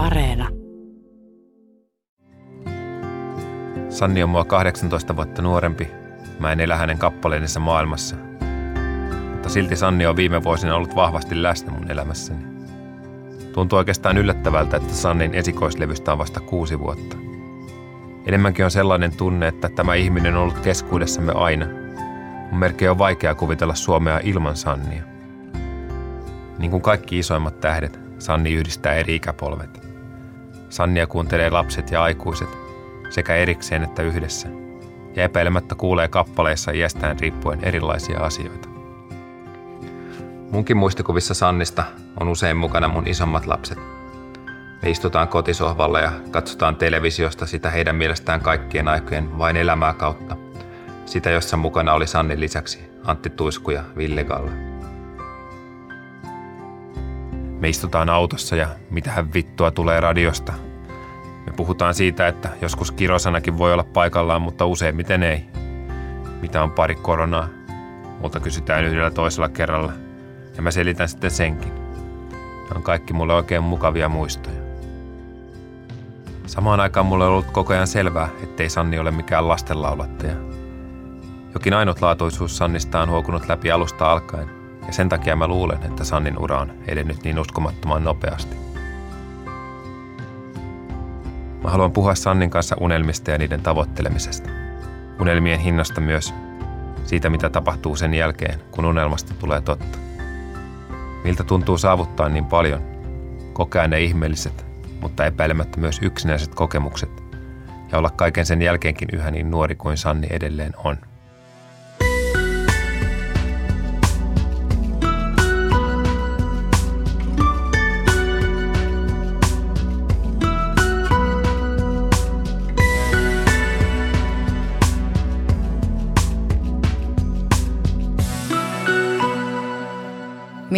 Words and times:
Areena. 0.00 0.48
Sanni 3.88 4.22
on 4.22 4.30
mua 4.30 4.44
18 4.44 5.16
vuotta 5.16 5.42
nuorempi. 5.42 5.90
Mä 6.38 6.52
en 6.52 6.60
elä 6.60 6.76
hänen 6.76 6.98
kappaleensa 6.98 7.60
maailmassa. 7.60 8.16
Mutta 9.30 9.48
silti 9.48 9.76
Sanni 9.76 10.06
on 10.06 10.16
viime 10.16 10.44
vuosina 10.44 10.76
ollut 10.76 10.96
vahvasti 10.96 11.42
läsnä 11.42 11.72
mun 11.72 11.90
elämässäni. 11.90 12.44
Tuntuu 13.52 13.78
oikeastaan 13.78 14.18
yllättävältä, 14.18 14.76
että 14.76 14.94
Sannin 14.94 15.34
esikoislevystä 15.34 16.12
on 16.12 16.18
vasta 16.18 16.40
kuusi 16.40 16.78
vuotta. 16.78 17.16
Enemmänkin 18.26 18.64
on 18.64 18.70
sellainen 18.70 19.16
tunne, 19.16 19.48
että 19.48 19.68
tämä 19.68 19.94
ihminen 19.94 20.36
on 20.36 20.42
ollut 20.42 20.58
keskuudessamme 20.58 21.32
aina. 21.32 21.66
Mun 22.50 22.58
melkein 22.58 22.90
on 22.90 22.98
vaikea 22.98 23.34
kuvitella 23.34 23.74
Suomea 23.74 24.20
ilman 24.22 24.56
Sannia. 24.56 25.02
Niin 26.58 26.70
kuin 26.70 26.82
kaikki 26.82 27.18
isoimmat 27.18 27.60
tähdet, 27.60 28.00
Sanni 28.18 28.52
yhdistää 28.52 28.94
eri 28.94 29.14
ikäpolvet. 29.14 29.79
Sannia 30.70 31.06
kuuntelee 31.06 31.50
lapset 31.50 31.90
ja 31.90 32.02
aikuiset, 32.02 32.48
sekä 33.10 33.36
erikseen 33.36 33.82
että 33.82 34.02
yhdessä, 34.02 34.48
ja 35.16 35.24
epäilemättä 35.24 35.74
kuulee 35.74 36.08
kappaleissa 36.08 36.70
iästään 36.70 37.20
riippuen 37.20 37.64
erilaisia 37.64 38.20
asioita. 38.20 38.68
Munkin 40.50 40.76
muistikuvissa 40.76 41.34
Sannista 41.34 41.84
on 42.20 42.28
usein 42.28 42.56
mukana 42.56 42.88
mun 42.88 43.08
isommat 43.08 43.46
lapset. 43.46 43.78
Me 44.82 44.90
istutaan 44.90 45.28
kotisohvalla 45.28 46.00
ja 46.00 46.12
katsotaan 46.30 46.76
televisiosta 46.76 47.46
sitä 47.46 47.70
heidän 47.70 47.96
mielestään 47.96 48.40
kaikkien 48.40 48.88
aikojen 48.88 49.38
vain 49.38 49.56
elämää 49.56 49.94
kautta. 49.94 50.36
Sitä, 51.06 51.30
jossa 51.30 51.56
mukana 51.56 51.92
oli 51.92 52.06
Sannin 52.06 52.40
lisäksi 52.40 52.90
Antti 53.04 53.30
Tuisku 53.30 53.70
ja 53.70 53.82
Ville 53.96 54.24
Galla. 54.24 54.69
Me 57.60 57.68
istutaan 57.68 58.10
autossa 58.10 58.56
ja 58.56 58.68
mitähän 58.90 59.32
vittua 59.34 59.70
tulee 59.70 60.00
radiosta. 60.00 60.52
Me 61.46 61.52
puhutaan 61.56 61.94
siitä, 61.94 62.28
että 62.28 62.48
joskus 62.60 62.92
kirosanakin 62.92 63.58
voi 63.58 63.72
olla 63.72 63.84
paikallaan, 63.84 64.42
mutta 64.42 64.66
useimmiten 64.66 65.22
ei. 65.22 65.44
Mitä 66.42 66.62
on 66.62 66.70
pari 66.70 66.94
koronaa? 66.94 67.48
Multa 68.20 68.40
kysytään 68.40 68.84
yhdellä 68.84 69.10
toisella 69.10 69.48
kerralla– 69.48 69.92
ja 70.60 70.62
mä 70.62 70.70
selitän 70.70 71.08
sitten 71.08 71.30
senkin. 71.30 71.74
Ne 72.34 72.76
on 72.76 72.82
kaikki 72.82 73.12
mulle 73.12 73.34
oikein 73.34 73.62
mukavia 73.62 74.08
muistoja. 74.08 74.60
Samaan 76.46 76.80
aikaan 76.80 77.06
mulle 77.06 77.24
on 77.24 77.30
ollut 77.30 77.50
koko 77.50 77.72
ajan 77.72 77.86
selvää, 77.86 78.28
ettei 78.42 78.70
Sanni 78.70 78.98
ole 78.98 79.10
mikään 79.10 79.48
lastenlaulattaja. 79.48 80.34
Jokin 81.54 81.74
ainutlaatuisuus 81.74 82.56
Sannista 82.56 83.02
on 83.02 83.10
huokunut 83.10 83.48
läpi 83.48 83.70
alusta 83.70 84.12
alkaen, 84.12 84.50
ja 84.86 84.92
sen 84.92 85.08
takia 85.08 85.36
mä 85.36 85.48
luulen, 85.48 85.82
että 85.82 86.04
Sannin 86.04 86.38
ura 86.38 86.60
on 86.60 86.72
edennyt 86.86 87.24
niin 87.24 87.38
uskomattoman 87.38 88.04
nopeasti. 88.04 88.56
Mä 91.62 91.70
haluan 91.70 91.92
puhua 91.92 92.14
Sannin 92.14 92.50
kanssa 92.50 92.76
unelmista 92.80 93.30
ja 93.30 93.38
niiden 93.38 93.62
tavoittelemisesta. 93.62 94.50
Unelmien 95.20 95.60
hinnasta 95.60 96.00
myös, 96.00 96.34
siitä 97.04 97.30
mitä 97.30 97.50
tapahtuu 97.50 97.96
sen 97.96 98.14
jälkeen, 98.14 98.60
kun 98.70 98.84
unelmasta 98.84 99.34
tulee 99.34 99.60
totta. 99.60 99.98
Miltä 101.24 101.44
tuntuu 101.44 101.78
saavuttaa 101.78 102.28
niin 102.28 102.44
paljon? 102.44 102.82
Kokea 103.52 103.88
ne 103.88 104.00
ihmeelliset, 104.00 104.66
mutta 105.00 105.26
epäilemättä 105.26 105.80
myös 105.80 105.98
yksinäiset 106.02 106.54
kokemukset 106.54 107.22
ja 107.92 107.98
olla 107.98 108.10
kaiken 108.10 108.46
sen 108.46 108.62
jälkeenkin 108.62 109.08
yhä 109.12 109.30
niin 109.30 109.50
nuori 109.50 109.74
kuin 109.74 109.96
Sanni 109.96 110.26
edelleen 110.30 110.72
on. 110.84 111.09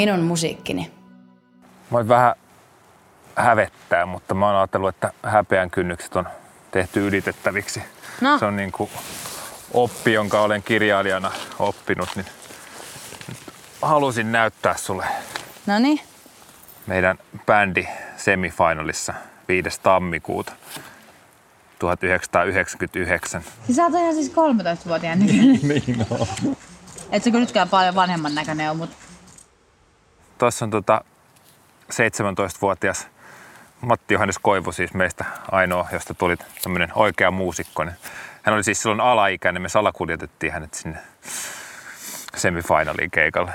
Minun 0.07 0.21
musiikkini? 0.21 0.91
Mä 1.91 2.09
vähän 2.09 2.35
hävettää, 3.37 4.07
mutta 4.07 4.35
mä 4.35 4.47
oon 4.47 4.57
ajatellut, 4.57 4.89
että 4.89 5.13
häpeän 5.23 5.71
kynnykset 5.71 6.17
on 6.17 6.29
tehty 6.71 7.07
ylitettäviksi. 7.07 7.83
No. 8.21 8.39
Se 8.39 8.45
on 8.45 8.57
niin 8.57 8.73
kuin 8.73 8.91
oppi, 9.75 10.13
jonka 10.13 10.41
olen 10.41 10.63
kirjailijana 10.63 11.33
oppinut, 11.59 12.09
niin 12.17 12.27
halusin 13.83 14.33
näyttää 14.33 14.77
sulle 14.77 15.07
no 15.67 15.79
niin. 15.79 16.01
meidän 16.87 17.19
bändi 17.47 17.87
semifinalissa 18.17 19.15
5. 19.49 19.81
tammikuuta 19.83 20.53
1999. 21.79 23.43
Siis 23.67 23.77
sä 23.77 23.83
oot 23.83 23.95
ihan 23.95 24.15
siis 24.15 24.33
13-vuotiaan 24.33 25.19
niin 25.69 26.07
on. 26.11 26.57
Et 27.11 27.25
kyllä 27.25 27.41
nytkään 27.41 27.69
paljon 27.69 27.95
vanhemman 27.95 28.35
näköinen 28.35 28.71
on, 28.71 28.77
mutta 28.77 28.97
Tuossa 30.43 30.65
on 30.65 30.71
tota 30.71 31.05
17-vuotias 31.93 33.07
Matti 33.81 34.15
Johannes 34.15 34.39
Koivu, 34.39 34.73
siis 34.73 34.95
meistä 34.95 35.25
ainoa, 35.53 35.89
josta 35.93 36.15
tuli 36.15 36.37
tämmöinen 36.63 36.93
oikea 36.95 37.31
muusikko. 37.31 37.85
Hän 38.43 38.55
oli 38.55 38.65
siis 38.65 38.83
silloin 38.83 39.01
alaikäinen, 39.01 39.63
me 39.63 39.69
salakuljetettiin 39.69 40.53
hänet 40.53 40.75
sinne 40.75 40.99
semifinaliin 42.37 43.11
keikalle. 43.11 43.53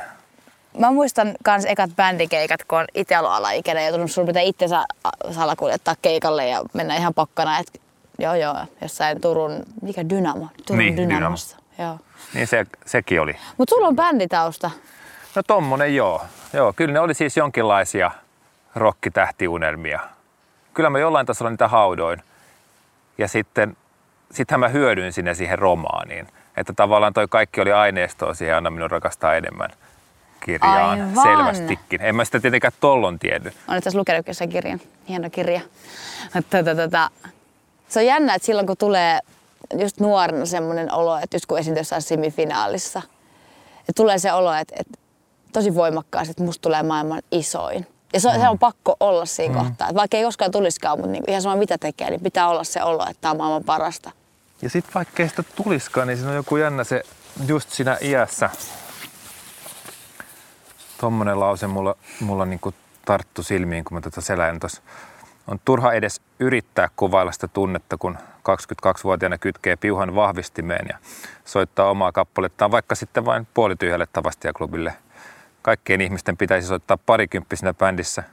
Mä 0.79 0.91
muistan 0.91 1.33
kans 1.43 1.65
ekat 1.65 1.89
bändikeikat, 1.95 2.63
kun 2.63 2.79
on 2.79 2.85
itse 2.93 3.17
ollut 3.17 3.31
alaikäinen 3.31 3.85
ja 3.85 3.91
tullut 3.91 4.11
sun 4.11 4.25
pitää 4.25 4.41
itsensä 4.41 4.85
salakuljettaa 5.31 5.95
keikalle 6.01 6.47
ja 6.47 6.63
mennä 6.73 6.95
ihan 6.95 7.13
pakkana. 7.13 7.59
Et, 7.59 7.81
joo 8.19 8.35
joo, 8.35 8.55
jossain 8.81 9.21
Turun, 9.21 9.63
mikä 9.81 10.09
Dynamo? 10.09 10.47
Turun 10.65 10.79
niin, 10.79 10.97
Dynamossa. 10.97 11.57
Dynamo. 11.77 11.91
Joo. 11.91 11.99
Niin 12.33 12.47
se, 12.47 12.65
sekin 12.85 13.21
oli. 13.21 13.37
Mutta 13.57 13.75
sulla 13.75 13.87
on 13.87 13.95
bänditausta. 13.95 14.71
No 15.37 15.43
tommonen 15.47 15.95
joo. 15.95 16.21
Joo, 16.53 16.73
kyllä 16.73 16.93
ne 16.93 16.99
oli 16.99 17.13
siis 17.13 17.37
jonkinlaisia 17.37 18.11
rokkitähtiunelmia. 18.75 19.99
Kyllä 20.73 20.89
mä 20.89 20.99
jollain 20.99 21.25
tasolla 21.25 21.51
niitä 21.51 21.67
haudoin. 21.67 22.23
Ja 23.17 23.27
sitten 23.27 23.77
sittenhän 24.31 24.59
mä 24.59 24.67
hyödyin 24.67 25.13
sinne 25.13 25.33
siihen 25.33 25.59
romaaniin. 25.59 26.27
Että 26.57 26.73
tavallaan 26.73 27.13
toi 27.13 27.27
kaikki 27.27 27.61
oli 27.61 27.71
aineistoa 27.71 28.33
siihen 28.33 28.55
Anna 28.57 28.69
minun 28.69 28.91
rakastaa 28.91 29.35
enemmän 29.35 29.69
kirjaan 30.39 31.01
Aivan. 31.01 31.23
selvästikin. 31.23 32.01
En 32.01 32.15
mä 32.15 32.25
sitä 32.25 32.39
tietenkään 32.39 32.73
tollon 32.79 33.19
tiennyt. 33.19 33.53
Olen 33.67 33.83
tässä 33.83 33.99
lukenut 33.99 34.27
jossain 34.27 34.49
kirjan. 34.49 34.81
Hieno 35.09 35.29
kirja. 35.29 35.61
Mutta, 36.33 36.57
tota, 36.57 36.75
tota, 36.75 37.09
se 37.87 37.99
on 37.99 38.05
jännä, 38.05 38.35
että 38.35 38.45
silloin 38.45 38.67
kun 38.67 38.77
tulee 38.77 39.19
just 39.79 39.99
nuorena 39.99 40.45
semmoinen 40.45 40.93
olo, 40.93 41.17
että 41.17 41.35
just 41.35 41.45
kun 41.45 41.59
esiintyy 41.59 41.79
jossain 41.81 42.01
semifinaalissa, 42.01 43.01
että 43.79 43.93
tulee 43.95 44.19
se 44.19 44.33
olo, 44.33 44.53
että, 44.53 44.75
että 44.79 45.06
tosi 45.53 45.75
voimakkaasti, 45.75 46.31
että 46.31 46.43
musta 46.43 46.61
tulee 46.61 46.83
maailman 46.83 47.21
isoin. 47.31 47.87
Ja 48.13 48.19
se, 48.19 48.33
mm. 48.33 48.39
se 48.39 48.49
on 48.49 48.59
pakko 48.59 48.95
olla 48.99 49.25
siinä 49.25 49.55
mm. 49.55 49.59
kohtaa. 49.59 49.87
Että 49.87 49.99
vaikka 49.99 50.17
ei 50.17 50.23
koskaan 50.23 50.51
tulisikaan, 50.51 50.97
mutta 50.97 51.11
niinku 51.11 51.31
ihan 51.31 51.41
sama 51.41 51.55
mitä 51.55 51.77
tekee, 51.77 52.09
niin 52.09 52.21
pitää 52.21 52.49
olla 52.49 52.63
se 52.63 52.83
olo, 52.83 53.03
että 53.09 53.21
tämä 53.21 53.31
on 53.31 53.37
maailman 53.37 53.63
parasta. 53.63 54.11
Ja 54.61 54.69
sitten 54.69 54.93
vaikka 54.93 55.23
ei 55.23 55.29
sitä 55.29 55.43
tuliskaan, 55.43 56.07
niin 56.07 56.17
siinä 56.17 56.29
on 56.29 56.35
joku 56.35 56.57
jännä 56.57 56.83
se 56.83 57.03
just 57.47 57.69
siinä 57.69 57.97
iässä. 58.01 58.49
Tuommoinen 60.99 61.39
lause 61.39 61.67
mulla, 61.67 61.95
mulla 62.19 62.45
niinku 62.45 62.73
tarttu 63.05 63.43
silmiin, 63.43 63.83
kun 63.83 63.97
mä 63.97 64.01
tätä 64.01 64.21
selän 64.21 64.59
tuossa. 64.59 64.81
On 65.47 65.59
turha 65.65 65.93
edes 65.93 66.21
yrittää 66.39 66.89
kuvailla 66.95 67.31
sitä 67.31 67.47
tunnetta, 67.47 67.97
kun 67.97 68.17
22-vuotiaana 68.49 69.37
kytkee 69.37 69.75
piuhan 69.75 70.15
vahvistimeen 70.15 70.85
ja 70.89 70.97
soittaa 71.45 71.89
omaa 71.89 72.11
kappalettaan 72.11 72.71
vaikka 72.71 72.95
sitten 72.95 73.25
vain 73.25 73.47
puolityhjälle 73.53 74.07
tavastiaklubille– 74.13 74.93
kaikkien 75.67 76.01
ihmisten 76.01 76.37
pitäisi 76.37 76.67
soittaa 76.67 76.97
parikymppisinä 77.05 77.73
bändissä. 77.73 78.23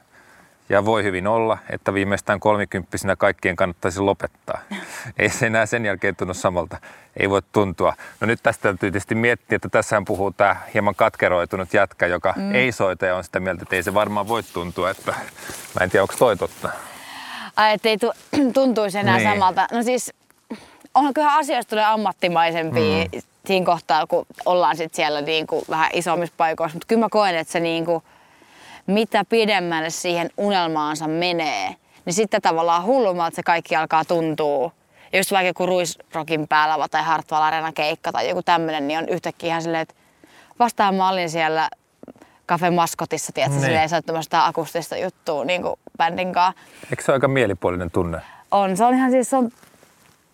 Ja 0.69 0.85
voi 0.85 1.03
hyvin 1.03 1.27
olla, 1.27 1.57
että 1.69 1.93
viimeistään 1.93 2.39
kolmikymppisinä 2.39 3.15
kaikkien 3.15 3.55
kannattaisi 3.55 3.99
lopettaa. 3.99 4.59
Ei 5.19 5.29
se 5.29 5.45
enää 5.47 5.65
sen 5.65 5.85
jälkeen 5.85 6.15
tunnu 6.15 6.33
samalta. 6.33 6.77
Ei 7.17 7.29
voi 7.29 7.41
tuntua. 7.51 7.93
No 8.19 8.27
nyt 8.27 8.39
tästä 8.43 8.61
täytyy 8.61 8.91
tietysti 8.91 9.15
miettiä, 9.15 9.55
että 9.55 9.69
tässähän 9.69 10.05
puhuu 10.05 10.31
tämä 10.31 10.55
hieman 10.73 10.95
katkeroitunut 10.95 11.73
jätkä, 11.73 12.07
joka 12.07 12.33
mm. 12.37 12.55
ei 12.55 12.71
soita 12.71 13.05
ja 13.05 13.15
on 13.15 13.23
sitä 13.23 13.39
mieltä, 13.39 13.63
että 13.63 13.75
ei 13.75 13.83
se 13.83 13.93
varmaan 13.93 14.27
voi 14.27 14.43
tuntua. 14.43 14.89
Että 14.89 15.11
mä 15.79 15.83
en 15.83 15.89
tiedä, 15.89 16.03
onko 16.03 16.15
toi 16.19 16.37
totta. 16.37 16.69
Ai, 17.55 17.73
ettei 17.73 17.97
tu- 17.97 18.13
tuntuisi 18.53 18.97
enää 18.97 19.17
niin. 19.17 19.29
samalta. 19.29 19.67
No 19.71 19.83
siis, 19.83 20.13
onhan 20.93 21.13
kyllä 21.13 21.33
asioista 21.33 21.69
tulee 21.69 21.85
ammattimaisempia. 21.85 23.05
Mm 23.05 23.34
siinä 23.47 23.65
kohtaa, 23.65 24.07
kun 24.07 24.25
ollaan 24.45 24.77
sit 24.77 24.93
siellä 24.93 25.21
niin 25.21 25.47
kuin 25.47 25.65
vähän 25.69 25.89
isommissa 25.93 26.35
paikoissa. 26.37 26.75
Mutta 26.75 26.87
kyllä 26.87 26.99
mä 26.99 27.09
koen, 27.11 27.35
että 27.35 27.51
se 27.53 27.59
niin 27.59 27.85
kuin, 27.85 28.03
mitä 28.87 29.25
pidemmälle 29.29 29.89
siihen 29.89 30.29
unelmaansa 30.37 31.07
menee, 31.07 31.75
niin 32.05 32.13
sitten 32.13 32.41
tavallaan 32.41 32.83
hullummalta 32.83 33.35
se 33.35 33.43
kaikki 33.43 33.75
alkaa 33.75 34.05
tuntua. 34.05 34.71
Ja 35.13 35.19
just 35.19 35.31
vaikka 35.31 35.47
joku 35.47 35.65
Ruisrokin 35.65 36.47
päällä 36.47 36.87
tai 36.91 37.03
Hartwall 37.03 37.41
Arena 37.43 37.71
keikka 37.73 38.11
tai 38.11 38.29
joku 38.29 38.43
tämmöinen, 38.43 38.87
niin 38.87 38.99
on 38.99 39.09
yhtäkkiä 39.09 39.47
ihan 39.49 39.61
silleen, 39.61 39.81
että 39.81 39.95
vastaan 40.59 40.95
mä 40.95 41.09
olin 41.09 41.29
siellä 41.29 41.69
Cafe 42.47 42.69
Maskotissa, 42.69 43.31
tiedätkö, 43.33 43.55
Niin. 43.55 43.65
silleen 43.65 43.89
soittamasta 43.89 44.45
akustista 44.45 44.97
juttua 44.97 45.45
niin 45.45 45.61
kuin 45.61 45.75
bändin 45.97 46.33
kanssa. 46.33 46.61
Eikö 46.91 47.03
se 47.03 47.11
ole 47.11 47.15
aika 47.15 47.27
mielipuolinen 47.27 47.91
tunne? 47.91 48.17
On, 48.51 48.77
se 48.77 48.85
on 48.85 48.93
ihan 48.93 49.11
siis, 49.11 49.29
se 49.29 49.35
on, 49.35 49.51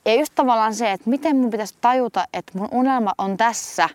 ja 0.05 0.13
just 0.15 0.35
tavallaan 0.35 0.75
se, 0.75 0.91
että 0.91 1.09
miten 1.09 1.35
mun 1.35 1.49
pitäisi 1.49 1.75
tajuta, 1.81 2.25
että 2.33 2.57
mun 2.57 2.69
unelma 2.71 3.13
on 3.17 3.37
tässä. 3.37 3.89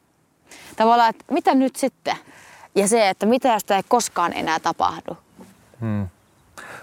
Tavallaan, 0.77 1.11
että 1.11 1.25
mitä 1.31 1.55
nyt 1.55 1.77
sitten? 1.77 2.17
Ja 2.75 2.89
se, 2.89 3.09
että 3.09 3.27
mitä 3.27 3.49
jos 3.53 3.65
tämä 3.65 3.79
ei 3.79 3.85
koskaan 3.89 4.33
enää 4.33 4.61
tapahdu. 4.61 5.17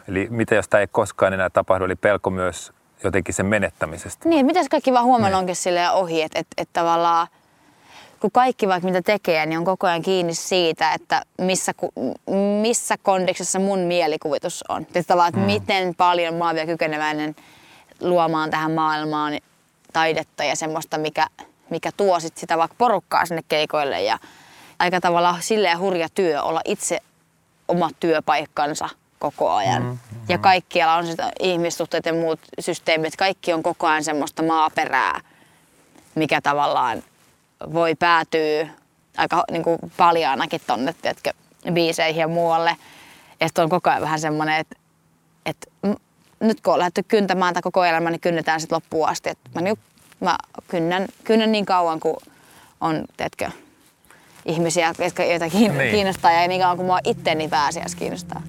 Eli 0.08 0.28
mitä 0.30 0.56
jos 0.56 0.68
tämä 0.68 0.81
ei 0.81 0.88
koskaan 0.88 1.34
enää 1.34 1.50
tapahdu, 1.50 1.86
eli 1.86 1.96
pelko 1.96 2.30
myös 2.30 2.72
jotenkin 3.04 3.34
sen 3.34 3.46
menettämisestä. 3.46 4.30
Niin, 4.30 4.46
mitä 4.46 4.60
jos 4.60 4.70
kaikki 4.70 4.94
vaan 4.94 5.06
huomenna 5.06 5.38
onkin 5.38 5.56
silleen 5.56 5.92
ohi, 5.92 6.22
että, 6.22 6.40
että, 6.40 6.54
että 6.58 6.80
tavallaan 6.80 7.28
kun 8.20 8.31
kaikki 8.31 8.68
vaikka 8.68 8.88
mitä 8.88 9.02
tekee, 9.02 9.46
niin 9.46 9.58
on 9.58 9.66
koko 9.66 9.88
ajan 9.88 10.02
kiinni 10.02 10.34
siitä, 10.34 10.94
että 10.94 11.22
missä, 11.38 11.74
missä 12.62 12.96
kondiksessa 13.04 13.60
mun 13.60 13.80
mielikuvitus 13.80 14.64
on. 14.70 14.81
Että 14.81 15.04
tavallaan, 15.04 15.30
että 15.30 15.46
miten 15.46 15.96
paljon 15.96 16.34
mä 16.34 16.46
oon 16.46 16.56
vielä 16.56 16.68
kykeneväinen 16.68 17.36
luomaan 18.01 18.50
tähän 18.50 18.72
maailmaan 18.72 19.34
taidetta 19.94 20.44
ja 20.44 20.56
semmoista, 20.56 20.98
mikä, 20.98 21.28
mikä 21.69 21.92
tuo 21.98 22.19
sit 22.19 22.38
sitä 22.38 22.57
vaikka 22.57 22.75
porukkaa 22.78 23.25
sinne 23.25 23.42
keikoille. 23.48 24.01
Ja 24.01 24.19
aika 24.80 25.01
tavalla 25.01 25.38
silleen 25.40 25.80
hurja 25.80 26.10
työ 26.10 26.44
olla 26.44 26.62
itse 26.66 27.00
oma 27.68 27.90
työpaikkansa 28.00 28.90
koko 29.19 29.51
ajan. 29.51 29.84
Mm, 29.84 29.98
Ja 30.30 30.38
kaikkialla 30.38 30.95
on 30.95 31.07
sitä 31.07 31.31
ihmissuhteet 31.40 32.06
ja 32.06 32.13
muut 32.13 32.40
systeemit, 32.60 33.16
kaikki 33.16 33.54
on 33.54 33.63
koko 33.63 33.88
ajan 33.88 34.04
semmoista 34.04 34.44
maaperää, 34.44 35.22
mikä 36.16 36.42
tavallaan 36.42 37.04
voi 37.74 37.96
päätyä 37.96 38.68
aika 39.18 39.44
niin 39.51 39.63
kuin 39.63 39.80
paljaanakin 39.98 40.62
tonne, 40.68 40.96
tiedätkö, 41.01 41.31
biiseihin 41.72 42.22
ja 42.22 42.28
muualle. 42.28 42.78
Että 43.42 43.63
on 43.63 43.69
koko 43.69 43.89
ajan 43.89 44.01
vähän 44.01 44.19
semmoinen, 44.19 44.60
että, 44.60 44.75
nyt 46.44 46.62
kun 46.62 46.74
on 46.74 46.80
lähdetty 46.80 47.04
kyntämään 47.07 47.54
tätä 47.54 47.63
koko 47.63 47.86
elämä, 47.86 48.10
niin 48.10 48.19
kynnetään 48.19 48.60
sitten 48.62 48.75
loppuun 48.75 49.10
asti. 49.10 49.30
Että 49.30 49.50
mä, 49.56 49.62
niin, 49.62 49.78
mä 50.19 50.38
kynnän, 50.68 51.07
kynnän 51.24 51.51
niin 51.51 51.66
kauan, 51.66 52.00
kun 52.00 52.18
on, 52.81 53.04
tiedätkö, 53.18 53.50
ihmisiä, 54.45 54.94
jotka, 55.00 55.24
joita 55.24 55.45
Niin. 55.45 55.92
kiinnostaa 55.92 56.31
ja 56.31 56.48
niin 56.48 56.62
kauan 56.62 56.78
kuin 56.78 56.86
mua 56.86 57.00
itteni 57.04 57.48
pääasiassa 57.48 57.98
kiinnostaa. 57.98 58.42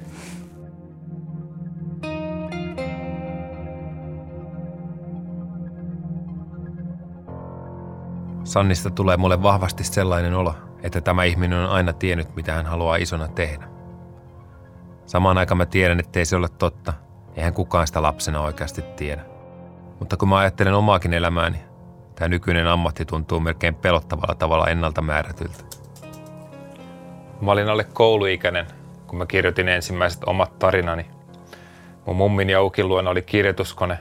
Sannista 8.44 8.90
tulee 8.90 9.16
mulle 9.16 9.42
vahvasti 9.42 9.84
sellainen 9.84 10.34
olo, 10.34 10.54
että 10.82 11.00
tämä 11.00 11.24
ihminen 11.24 11.58
on 11.58 11.70
aina 11.70 11.92
tiennyt, 11.92 12.36
mitä 12.36 12.52
hän 12.52 12.66
haluaa 12.66 12.96
isona 12.96 13.28
tehdä. 13.28 13.68
Samaan 15.06 15.38
aikaan 15.38 15.58
mä 15.58 15.66
tiedän, 15.66 16.00
ettei 16.00 16.24
se 16.24 16.36
ole 16.36 16.48
totta. 16.48 16.92
Eihän 17.36 17.54
kukaan 17.54 17.86
sitä 17.86 18.02
lapsena 18.02 18.40
oikeasti 18.40 18.82
tiedä. 18.82 19.22
Mutta 19.98 20.16
kun 20.16 20.28
mä 20.28 20.38
ajattelen 20.38 20.74
omaakin 20.74 21.12
elämääni, 21.12 21.58
tämä 22.14 22.28
nykyinen 22.28 22.66
ammatti 22.66 23.04
tuntuu 23.04 23.40
melkein 23.40 23.74
pelottavalla 23.74 24.34
tavalla 24.34 24.66
ennalta 24.66 25.02
määrätyltä. 25.02 25.64
Mä 27.40 27.52
olin 27.52 27.68
alle 27.68 27.84
kouluikäinen, 27.84 28.66
kun 29.06 29.18
mä 29.18 29.26
kirjoitin 29.26 29.68
ensimmäiset 29.68 30.24
omat 30.24 30.58
tarinani. 30.58 31.06
Mun 32.06 32.16
mummin 32.16 32.50
ja 32.50 32.62
ukin 32.62 32.88
luona 32.88 33.10
oli 33.10 33.22
kirjoituskone. 33.22 33.98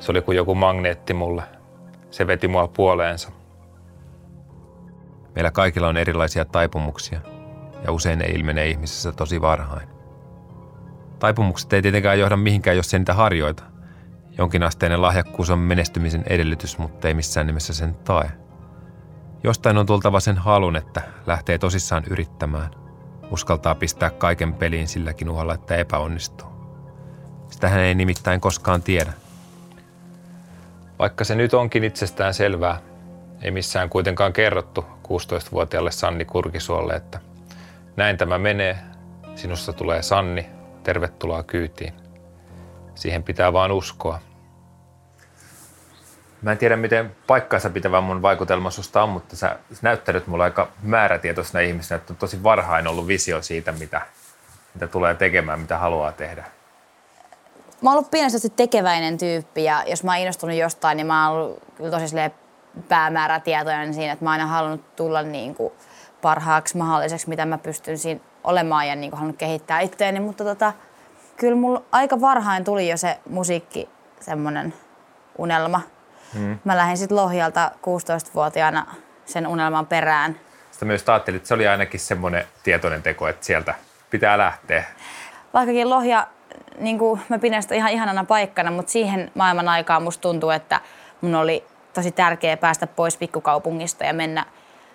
Se 0.00 0.12
oli 0.12 0.22
kuin 0.22 0.36
joku 0.36 0.54
magneetti 0.54 1.14
mulle. 1.14 1.42
Se 2.10 2.26
veti 2.26 2.48
mua 2.48 2.68
puoleensa. 2.68 3.32
Meillä 5.34 5.50
kaikilla 5.50 5.88
on 5.88 5.96
erilaisia 5.96 6.44
taipumuksia, 6.44 7.20
ja 7.84 7.92
usein 7.92 8.18
ne 8.18 8.24
ilmenee 8.24 8.68
ihmisessä 8.68 9.12
tosi 9.12 9.40
varhain. 9.40 9.95
Taipumukset 11.18 11.72
ei 11.72 11.82
tietenkään 11.82 12.18
johda 12.18 12.36
mihinkään, 12.36 12.76
jos 12.76 12.94
ei 12.94 13.00
niitä 13.00 13.14
harjoita. 13.14 13.62
Jonkinasteinen 14.38 15.02
lahjakkuus 15.02 15.50
on 15.50 15.58
menestymisen 15.58 16.24
edellytys, 16.26 16.78
mutta 16.78 17.08
ei 17.08 17.14
missään 17.14 17.46
nimessä 17.46 17.74
sen 17.74 17.94
tae. 17.94 18.30
Jostain 19.44 19.78
on 19.78 19.86
tultava 19.86 20.20
sen 20.20 20.38
halun, 20.38 20.76
että 20.76 21.02
lähtee 21.26 21.58
tosissaan 21.58 22.04
yrittämään. 22.10 22.70
Uskaltaa 23.30 23.74
pistää 23.74 24.10
kaiken 24.10 24.54
peliin 24.54 24.88
silläkin 24.88 25.28
uhalla, 25.28 25.54
että 25.54 25.76
epäonnistuu. 25.76 26.48
Sitähän 27.50 27.80
ei 27.80 27.94
nimittäin 27.94 28.40
koskaan 28.40 28.82
tiedä. 28.82 29.12
Vaikka 30.98 31.24
se 31.24 31.34
nyt 31.34 31.54
onkin 31.54 31.84
itsestään 31.84 32.34
selvää, 32.34 32.80
ei 33.42 33.50
missään 33.50 33.90
kuitenkaan 33.90 34.32
kerrottu 34.32 34.84
16-vuotiaalle 35.08 35.90
Sanni 35.90 36.24
Kurkisuolle, 36.24 36.94
että 36.94 37.20
näin 37.96 38.16
tämä 38.16 38.38
menee, 38.38 38.78
sinusta 39.34 39.72
tulee 39.72 40.02
Sanni, 40.02 40.55
tervetuloa 40.86 41.42
kyytiin. 41.42 41.92
Siihen 42.94 43.22
pitää 43.22 43.52
vaan 43.52 43.72
uskoa. 43.72 44.18
Mä 46.42 46.52
en 46.52 46.58
tiedä, 46.58 46.76
miten 46.76 47.16
paikkansa 47.26 47.70
pitävä 47.70 48.00
mun 48.00 48.22
vaikutelma 48.22 48.70
susta 48.70 49.02
on, 49.02 49.08
mutta 49.08 49.36
sä, 49.36 49.58
näyttänyt 49.82 50.26
mulle 50.26 50.44
aika 50.44 50.68
määrätietoisena 50.82 51.60
ihmisenä, 51.60 51.96
että 51.96 52.12
on 52.12 52.16
tosi 52.16 52.42
varhain 52.42 52.86
ollut 52.86 53.06
visio 53.06 53.42
siitä, 53.42 53.72
mitä, 53.72 54.00
mitä 54.74 54.86
tulee 54.86 55.14
tekemään, 55.14 55.60
mitä 55.60 55.78
haluaa 55.78 56.12
tehdä. 56.12 56.44
Mä 57.82 57.90
oon 57.90 57.98
ollut 57.98 58.10
pienestä 58.10 58.48
tekeväinen 58.56 59.18
tyyppi 59.18 59.64
ja 59.64 59.84
jos 59.86 60.04
mä 60.04 60.10
oon 60.10 60.20
innostunut 60.20 60.56
jostain, 60.56 60.96
niin 60.96 61.06
mä 61.06 61.30
oon 61.30 61.38
ollut 61.38 61.62
tosi 61.90 62.16
päämäärätietoinen 62.88 63.94
siinä, 63.94 64.12
että 64.12 64.24
mä 64.24 64.30
oon 64.30 64.40
aina 64.40 64.52
halunnut 64.52 64.96
tulla 64.96 65.22
niin 65.22 65.54
kuin 65.54 65.72
parhaaksi 66.22 66.76
mahdolliseksi, 66.76 67.28
mitä 67.28 67.46
mä 67.46 67.58
pystyn 67.58 67.98
siinä 67.98 68.20
olemaan 68.46 68.88
ja 68.88 68.96
niin 68.96 69.10
kuin 69.10 69.18
halunnut 69.18 69.38
kehittää 69.38 69.80
itteeni, 69.80 70.20
mutta 70.20 70.44
tota, 70.44 70.72
kyllä 71.36 71.56
mulla 71.56 71.82
aika 71.92 72.20
varhain 72.20 72.64
tuli 72.64 72.88
jo 72.88 72.96
se 72.96 73.18
musiikki, 73.30 73.88
semmoinen 74.20 74.74
unelma. 75.38 75.80
Mm. 76.34 76.58
Mä 76.64 76.76
lähdin 76.76 76.96
sitten 76.96 77.16
Lohjalta 77.16 77.70
16-vuotiaana 77.76 78.86
sen 79.24 79.46
unelman 79.46 79.86
perään. 79.86 80.36
Sitä 80.70 80.84
myös 80.84 81.08
ajattelin, 81.08 81.36
että 81.36 81.48
se 81.48 81.54
oli 81.54 81.68
ainakin 81.68 82.00
semmoinen 82.00 82.44
tietoinen 82.62 83.02
teko, 83.02 83.28
että 83.28 83.46
sieltä 83.46 83.74
pitää 84.10 84.38
lähteä. 84.38 84.84
Vaikkakin 85.54 85.90
Lohja, 85.90 86.26
niin 86.78 86.98
kuin 86.98 87.20
mä 87.28 87.38
pidän 87.38 87.62
sitä 87.62 87.74
ihan 87.74 87.92
ihanana 87.92 88.24
paikkana, 88.24 88.70
mutta 88.70 88.92
siihen 88.92 89.30
maailman 89.34 89.68
aikaan 89.68 90.02
musta 90.02 90.22
tuntuu, 90.22 90.50
että 90.50 90.80
mun 91.20 91.34
oli 91.34 91.64
tosi 91.94 92.12
tärkeää 92.12 92.56
päästä 92.56 92.86
pois 92.86 93.16
pikkukaupungista 93.16 94.04
ja 94.04 94.12
mennä 94.12 94.46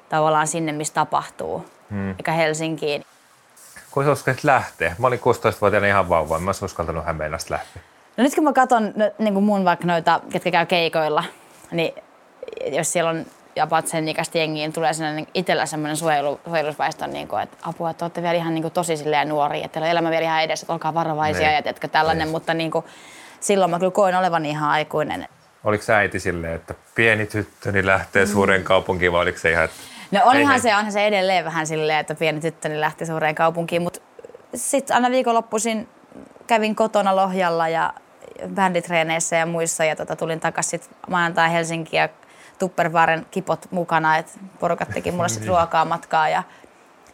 tavallaan 0.09 0.47
sinne, 0.47 0.71
missä 0.71 0.93
tapahtuu, 0.93 1.65
hmm. 1.89 2.09
eikä 2.09 2.31
Helsinkiin. 2.31 3.05
Kun 3.91 4.03
sä 4.05 4.11
uskallit 4.11 4.43
lähteä? 4.43 4.95
Mä 4.97 5.07
olin 5.07 5.19
16-vuotiaana 5.19 5.87
ihan 5.87 6.09
vauva, 6.09 6.39
mä 6.39 6.49
olisi 6.49 6.65
uskaltanut 6.65 7.05
Hämeenlästä 7.05 7.53
lähteä. 7.53 7.81
No 8.17 8.23
nyt 8.23 8.35
kun 8.35 8.43
mä 8.43 8.53
katson 8.53 8.93
niin 9.19 9.33
kuin 9.33 9.43
mun 9.43 9.65
vaikka 9.65 9.87
noita, 9.87 10.21
ketkä 10.31 10.51
käy 10.51 10.65
keikoilla, 10.65 11.23
niin 11.71 11.93
jos 12.65 12.93
siellä 12.93 13.09
on 13.09 13.25
jopa 13.55 13.81
sen 13.85 14.07
ikäistä 14.07 14.37
jengiä, 14.37 14.63
niin 14.63 14.73
tulee 14.73 14.93
sellainen 14.93 15.27
itsellä 15.33 15.65
semmoinen 15.65 15.97
suojelu, 15.97 16.39
suojelusväestön, 16.47 17.13
niin 17.13 17.27
kuin, 17.27 17.41
että 17.41 17.57
apua, 17.61 17.89
että 17.89 18.05
olette 18.05 18.21
vielä 18.21 18.33
ihan 18.35 18.53
niin 18.53 18.61
kuin, 18.61 18.71
tosi 18.73 18.97
silleen 18.97 19.29
nuoria, 19.29 19.65
että 19.65 19.73
teillä 19.73 19.85
on 19.87 19.91
elämä 19.91 20.09
vielä 20.09 20.23
ihan 20.25 20.43
edessä, 20.43 20.63
että 20.63 20.73
olkaa 20.73 20.93
varovaisia 20.93 21.47
Niin. 21.47 21.55
ja 21.55 21.61
teetkö 21.61 21.87
tällainen, 21.87 22.25
Niin. 22.25 22.31
mutta 22.31 22.53
niin 22.53 22.71
kuin, 22.71 22.85
silloin 23.39 23.71
mä 23.71 23.79
kyllä 23.79 23.91
koin 23.91 24.15
olevan 24.15 24.45
ihan 24.45 24.69
aikuinen. 24.69 25.27
Oliko 25.63 25.83
äiti 25.93 26.19
silleen, 26.19 26.53
että 26.55 26.73
pieni 26.95 27.25
tyttöni 27.25 27.85
lähtee 27.85 28.25
suureen 28.25 28.63
kaupunkiin 28.63 29.11
vai 29.11 29.21
oliko 29.21 29.37
se 29.37 29.51
ihan, 29.51 29.65
että 29.65 29.77
No 30.11 30.21
onhan 30.25 30.55
Ei, 30.55 30.59
se, 30.59 30.75
onhan 30.75 30.91
se 30.91 31.07
edelleen 31.07 31.45
vähän 31.45 31.67
silleen, 31.67 31.99
että 31.99 32.15
pieni 32.15 32.39
tyttöni 32.41 32.79
lähti 32.79 33.05
suureen 33.05 33.35
kaupunkiin, 33.35 33.81
mutta 33.81 33.99
sitten 34.55 34.95
aina 34.95 35.11
viikonloppuisin 35.11 35.89
kävin 36.47 36.75
kotona 36.75 37.15
Lohjalla 37.15 37.67
ja 37.69 37.93
bänditreeneissä 38.55 39.35
ja 39.35 39.45
muissa 39.45 39.85
ja 39.85 39.95
tota, 39.95 40.15
tulin 40.15 40.39
takaisin 40.39 40.81
maanantai 41.09 41.51
Helsinkiin 41.51 42.01
ja 42.01 42.09
Tupperwaren 42.59 43.25
kipot 43.31 43.71
mukana, 43.71 44.17
että 44.17 44.31
porukat 44.59 44.89
teki 44.89 45.11
mulle 45.11 45.29
sitten 45.29 45.47
ruokaa 45.47 45.85
matkaa 45.85 46.29
ja 46.29 46.43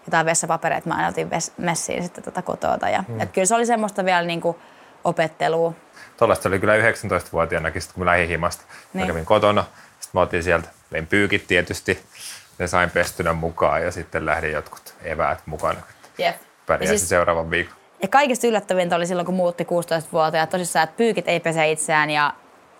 jotain 0.07 0.25
vessapapereita 0.25 0.89
mä 0.89 0.95
aina 0.95 1.07
otin 1.07 1.29
ves- 1.29 1.51
messiin 1.57 2.03
sitten 2.03 2.23
tota 2.23 2.41
kotota. 2.41 2.89
Ja, 2.89 3.03
et 3.19 3.31
kyllä 3.31 3.45
se 3.45 3.55
oli 3.55 3.65
semmoista 3.65 4.05
vielä 4.05 4.21
niinku 4.21 4.59
opettelua. 5.03 5.73
Tuollaista 6.17 6.49
oli 6.49 6.59
kyllä 6.59 6.73
19-vuotiaanakin, 6.77 7.81
sit 7.81 7.91
kun 7.91 8.03
mä 8.03 8.11
lähdin 8.11 8.27
himasta. 8.27 8.63
Mä 8.67 8.77
Niin. 8.93 9.07
kävin 9.07 9.25
kotona, 9.25 9.63
sitten 9.99 10.09
mä 10.13 10.21
otin 10.21 10.43
sieltä, 10.43 10.67
vein 10.91 11.07
pyykit 11.07 11.47
tietysti, 11.47 12.03
ne 12.59 12.67
sain 12.67 12.89
pestynä 12.89 13.33
mukaan 13.33 13.83
ja 13.83 13.91
sitten 13.91 14.25
lähdin 14.25 14.51
jotkut 14.51 14.95
eväät 15.03 15.39
mukana. 15.45 15.79
Yep. 16.19 16.35
Pärjäsin 16.65 16.93
Ja 16.93 16.99
siis... 16.99 17.09
seuraavan 17.09 17.51
viikon. 17.51 17.73
Ja 18.01 18.07
kaikista 18.07 18.47
yllättävintä 18.47 18.95
oli 18.95 19.07
silloin, 19.07 19.25
kun 19.25 19.35
muutti 19.35 19.63
16-vuotiaat, 19.63 20.49
tosissaan, 20.49 20.83
että 20.83 20.97
pyykit 20.97 21.27
ei 21.27 21.39
pese 21.39 21.71
itseään 21.71 22.09
ja 22.09 22.33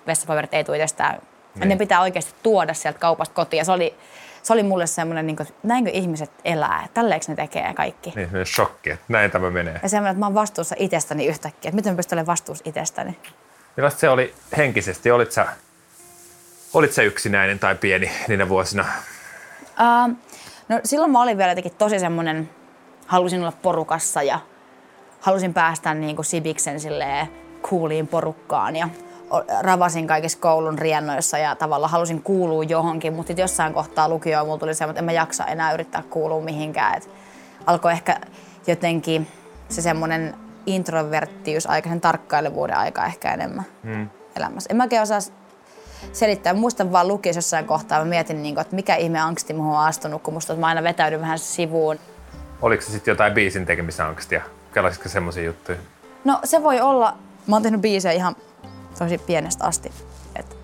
vessapaperit 0.08 0.54
ei 0.54 0.64
tule 0.64 0.78
itsestään. 0.78 1.22
Niin. 1.56 1.70
Ne 1.70 1.76
pitää 1.76 2.02
oikeasti 2.02 2.34
tuoda 2.44 2.74
sieltä 2.74 3.00
kaupasta 3.00 3.34
kotiin. 3.36 3.58
Ja 3.58 3.66
se 3.66 3.72
oli, 3.72 3.96
se 4.44 4.54
oli 4.54 4.64
mulle 4.64 4.88
semmoinen, 4.88 5.28
niin 5.28 5.36
kuin, 5.36 5.48
näinkö 5.64 5.92
ihmiset 5.94 6.32
elää, 6.46 6.82
että 6.86 6.94
tälleekö 6.94 7.26
ne 7.28 7.36
tekee 7.36 7.74
kaikki. 7.74 8.10
Niin, 8.10 8.26
semmoinen 8.26 8.46
shokki, 8.46 8.90
että 8.90 9.06
näin 9.08 9.32
tämä 9.32 9.50
menee. 9.50 9.80
Ja 9.84 9.90
semmoinen, 9.90 10.12
että 10.12 10.20
mä 10.20 10.26
oon 10.26 10.36
vastuussa 10.36 10.76
itsestäni 10.80 11.26
yhtäkkiä, 11.26 11.70
että 11.70 11.76
miten 11.76 11.94
mä 11.94 11.98
pystyn 11.98 12.16
olemaan 12.16 12.28
vastuussa 12.28 12.64
itsestäni. 12.68 13.18
Millaista 13.78 14.00
se 14.00 14.10
oli 14.10 14.34
henkisesti? 14.58 15.12
Olit 15.12 15.32
sä, 15.32 15.48
olit 16.74 16.94
sä 16.94 17.02
yksinäinen 17.02 17.60
tai 17.60 17.76
pieni 17.76 18.12
niinä 18.28 18.50
vuosina? 18.50 18.86
Uh, 19.80 20.16
no 20.70 20.80
silloin 20.84 21.12
mä 21.12 21.22
olin 21.22 21.38
vielä 21.38 21.52
jotenkin 21.52 21.76
tosi 21.78 22.00
semmoinen 22.00 22.50
halusin 23.08 23.42
olla 23.42 23.54
porukassa 23.62 24.24
ja 24.24 24.40
halusin 25.22 25.54
päästä 25.54 25.94
niin 25.94 26.16
kuin 26.16 26.26
Sibiksen 26.26 26.80
silleen 26.80 27.28
kuuliin 27.70 28.08
porukkaan 28.08 28.76
ja 28.76 28.90
ravasin 29.62 30.08
kaikissa 30.08 30.40
koulun 30.40 30.80
riennoissa 30.80 31.38
ja 31.38 31.56
tavallaan 31.56 31.92
halusin 31.92 32.24
kuulua 32.24 32.64
johonkin, 32.64 33.14
mutta 33.14 33.34
jossain 33.34 33.74
kohtaa 33.74 34.10
lukioon 34.10 34.46
mulla 34.48 34.60
tuli 34.60 34.74
semmoinen, 34.74 34.92
että 34.92 35.00
en 35.00 35.06
mä 35.06 35.12
jaksa 35.12 35.46
enää 35.46 35.74
yrittää 35.74 36.04
kuulua 36.10 36.42
mihinkään. 36.42 36.98
Et 36.98 37.10
alkoi 37.66 37.92
ehkä 37.92 38.20
jotenkin 38.68 39.28
se 39.70 39.82
semmoinen 39.82 40.36
introverttius 40.66 41.68
aika 41.68 41.90
sen 41.90 42.02
tarkkailevuuden 42.02 42.78
aika 42.78 43.06
ehkä 43.06 43.34
enemmän 43.34 43.66
hmm. 43.84 44.10
elämässä. 44.36 44.68
En 44.70 44.78
mäkään 44.78 45.04
osaa 45.04 45.20
selittää. 46.13 46.54
Muistan 46.54 46.92
vaan 46.92 47.08
lukiossa 47.08 47.38
jossain 47.38 47.66
kohtaa, 47.66 48.00
mä 48.00 48.06
mietin, 48.06 48.44
niin 48.44 48.56
kuin, 48.56 48.62
että 48.62 48.75
mikä 48.75 48.96
ihme 48.96 49.20
angsti 49.20 49.54
muhun 49.54 49.75
on 49.75 49.86
astunut, 49.86 50.22
kun 50.22 50.34
musta 50.34 50.56
mä 50.56 50.68
aina 50.68 50.84
vetäydyn 50.84 51.22
vähän 51.22 51.39
sivuun. 51.39 52.00
Oliko 52.62 52.84
se 52.84 52.92
sitten 52.92 53.12
jotain 53.12 53.34
biisin 53.34 53.66
tekemisen 53.66 54.06
angstia? 54.06 54.42
Kelasitko 54.74 55.10
semmoisia 55.10 55.44
juttuja? 55.44 55.77
No 56.25 56.39
se 56.44 56.63
voi 56.63 56.82
olla. 56.82 57.18
Mä 57.48 57.56
oon 57.56 57.63
tehnyt 57.63 57.82
biisejä 57.82 58.13
ihan 58.13 58.36
tosi 59.00 59.18
pienestä 59.18 59.66
asti. 59.66 59.92
Et 60.36 60.58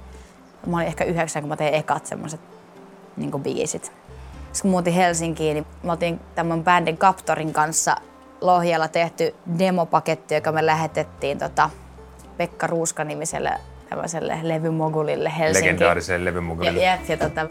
mä 0.67 0.77
olin 0.77 0.87
ehkä 0.87 1.03
yhdeksän, 1.03 1.41
kun 1.41 1.49
mä 1.49 1.57
tein 1.57 1.73
ekat 1.73 2.05
semmoiset 2.05 2.39
niin 3.17 3.31
biisit. 3.43 3.83
Sitten 3.83 4.61
kun 4.61 4.71
muutin 4.71 4.93
Helsinkiin, 4.93 5.53
niin 5.53 5.65
mä 5.83 5.91
oltiin 5.91 6.19
tämän 6.35 6.63
bändin 6.63 6.97
Captorin 6.97 7.53
kanssa 7.53 7.95
Lohjalla 8.41 8.87
tehty 8.87 9.35
demopaketti, 9.59 10.35
joka 10.35 10.51
me 10.51 10.65
lähetettiin 10.65 11.39
tota 11.39 11.69
Pekka 12.37 12.67
Ruuska-nimiselle 12.67 13.51
tämmöiselle 13.93 14.39
levymogulille 14.41 15.31
Helsinki. 15.38 15.67
Legendaariselle 15.67 16.25
levymogulille. 16.25 16.81
Ja, 16.81 16.91
ja, 16.91 16.97
ja 17.07 17.17
tota, 17.17 17.47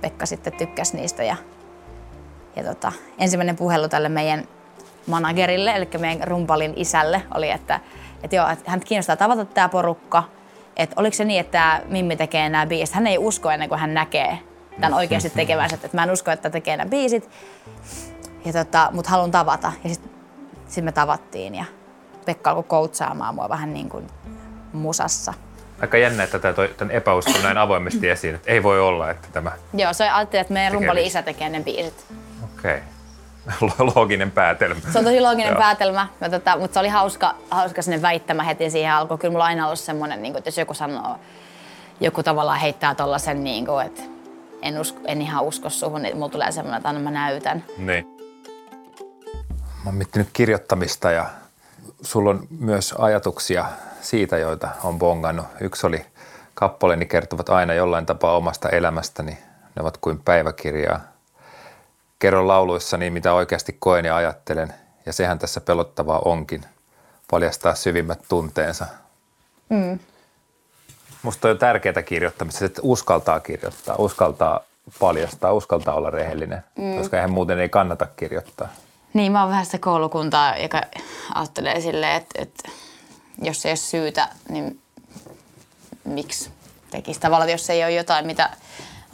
Pekka 0.00 0.26
sitten 0.26 0.52
tykkäsi 0.52 0.96
niistä. 0.96 1.22
Ja, 1.24 1.36
ja 2.56 2.64
tota, 2.64 2.92
ensimmäinen 3.18 3.56
puhelu 3.56 3.88
tälle 3.88 4.08
meidän 4.08 4.48
managerille, 5.06 5.70
eli 5.70 5.88
meidän 5.98 6.28
rumpalin 6.28 6.72
isälle, 6.76 7.22
oli, 7.34 7.50
että, 7.50 7.80
että 8.22 8.36
joo, 8.36 8.48
että 8.48 8.70
hän 8.70 8.80
kiinnostaa 8.80 9.16
tavata 9.16 9.44
tämä 9.44 9.68
porukka. 9.68 10.22
Että 10.76 10.94
oliko 10.98 11.14
se 11.14 11.24
niin, 11.24 11.40
että 11.40 11.52
tämä 11.52 11.80
Mimmi 11.88 12.16
tekee 12.16 12.48
nämä 12.48 12.66
biisit. 12.66 12.94
Hän 12.94 13.06
ei 13.06 13.18
usko 13.18 13.50
ennen 13.50 13.68
kuin 13.68 13.80
hän 13.80 13.94
näkee 13.94 14.38
tämän 14.80 14.94
oikeasti 14.94 15.30
tekevänsä. 15.30 15.74
Että 15.74 15.96
mä 15.96 16.02
en 16.02 16.10
usko, 16.10 16.30
että 16.30 16.50
tekee 16.50 16.76
nämä 16.76 16.90
biisit. 16.90 17.30
Ja 18.44 18.52
tota, 18.52 18.88
mutta 18.92 19.10
haluan 19.10 19.30
tavata. 19.30 19.72
Ja 19.84 19.90
sitten 19.90 20.10
sit 20.68 20.84
me 20.84 20.92
tavattiin 20.92 21.54
ja 21.54 21.64
Pekka 22.24 22.50
alkoi 22.50 22.64
koutsaamaan 22.68 23.34
mua 23.34 23.48
vähän 23.48 23.74
niin 23.74 23.88
kuin 23.88 24.06
musassa 24.72 25.34
aika 25.84 25.98
jännä, 25.98 26.22
että 26.22 26.38
tämä 26.38 26.54
toi 26.54 26.74
tämän 26.76 26.94
epäuskon 26.94 27.42
näin 27.42 27.58
avoimesti 27.58 28.10
esiin, 28.10 28.34
että 28.34 28.50
ei 28.50 28.62
voi 28.62 28.80
olla, 28.80 29.10
että 29.10 29.28
tämä... 29.32 29.52
Joo, 29.74 29.92
se 29.92 30.10
ajatteli, 30.10 30.40
että 30.40 30.52
meidän 30.52 30.72
rumpali 30.72 31.06
isä 31.06 31.22
tekee 31.22 31.48
ne 31.48 31.60
biisit. 31.60 32.04
Okei. 32.44 32.78
Okay. 33.62 33.86
looginen 33.94 34.30
päätelmä. 34.30 34.80
Se 34.92 34.98
on 34.98 35.04
tosi 35.04 35.20
looginen 35.20 35.56
päätelmä, 35.56 36.06
mutta, 36.20 36.38
tota, 36.38 36.56
mutta 36.58 36.74
se 36.74 36.80
oli 36.80 36.88
hauska, 36.88 37.34
hauska 37.50 37.82
sinne 37.82 38.02
väittämä 38.02 38.42
heti 38.42 38.70
siihen 38.70 38.92
alkuun. 38.92 39.18
Kyllä 39.18 39.32
mulla 39.32 39.44
aina 39.44 39.66
ollut 39.66 39.78
semmoinen, 39.78 40.22
niin 40.22 40.32
kuin, 40.32 40.38
että 40.38 40.48
jos 40.48 40.58
joku 40.58 40.74
sanoo, 40.74 41.16
joku 42.00 42.22
tavallaan 42.22 42.60
heittää 42.60 42.94
tollasen, 42.94 43.44
niin 43.44 43.66
kuin, 43.66 43.86
että 43.86 44.02
en, 44.62 44.80
usko, 44.80 45.00
en 45.04 45.22
ihan 45.22 45.44
usko 45.44 45.70
suhun, 45.70 46.02
niin 46.02 46.16
mulla 46.16 46.28
tulee 46.28 46.52
semmoinen, 46.52 46.76
että 46.76 46.92
mä 46.92 47.10
näytän. 47.10 47.64
Niin. 47.78 48.06
Mä 49.58 49.86
oon 49.86 49.94
miettinyt 49.94 50.28
kirjoittamista 50.32 51.10
ja 51.10 51.26
sulla 52.02 52.30
on 52.30 52.46
myös 52.58 52.94
ajatuksia 52.98 53.64
siitä, 54.00 54.38
joita 54.38 54.68
on 54.84 54.98
bongannut. 54.98 55.46
Yksi 55.60 55.86
oli 55.86 56.06
kappaleeni 56.54 57.06
kertovat 57.06 57.48
aina 57.48 57.74
jollain 57.74 58.06
tapaa 58.06 58.36
omasta 58.36 58.68
elämästäni. 58.68 59.38
Ne 59.76 59.82
ovat 59.82 59.96
kuin 59.96 60.20
päiväkirjaa. 60.24 61.00
Kerron 62.18 62.48
lauluissani, 62.48 63.10
mitä 63.10 63.32
oikeasti 63.32 63.76
koen 63.78 64.04
ja 64.04 64.16
ajattelen. 64.16 64.74
Ja 65.06 65.12
sehän 65.12 65.38
tässä 65.38 65.60
pelottavaa 65.60 66.18
onkin. 66.24 66.64
Paljastaa 67.30 67.74
syvimmät 67.74 68.20
tunteensa. 68.28 68.86
Mm. 69.68 69.98
Musta 71.22 71.48
on 71.48 71.54
jo 71.54 71.58
tärkeää 71.58 72.02
kirjoittamista, 72.02 72.64
että 72.64 72.80
uskaltaa 72.84 73.40
kirjoittaa, 73.40 73.96
uskaltaa 73.98 74.60
paljastaa, 74.98 75.52
uskaltaa 75.52 75.94
olla 75.94 76.10
rehellinen, 76.10 76.64
mm. 76.78 76.96
koska 76.98 77.16
eihän 77.16 77.30
muuten 77.30 77.58
ei 77.58 77.68
kannata 77.68 78.06
kirjoittaa. 78.16 78.68
Niin, 79.14 79.32
mä 79.32 79.40
oon 79.40 79.50
vähän 79.50 79.64
sitä 79.66 79.78
koulukuntaa, 79.78 80.56
joka 80.56 80.82
ajattelee 81.34 81.80
silleen, 81.80 82.16
että, 82.16 82.42
että 82.42 82.70
jos 83.42 83.66
ei 83.66 83.70
ole 83.70 83.76
syytä, 83.76 84.28
niin 84.48 84.80
miksi 86.04 86.50
tekisi 86.90 87.20
tavallaan, 87.20 87.50
jos 87.50 87.70
ei 87.70 87.84
ole 87.84 87.92
jotain, 87.92 88.26
mitä 88.26 88.50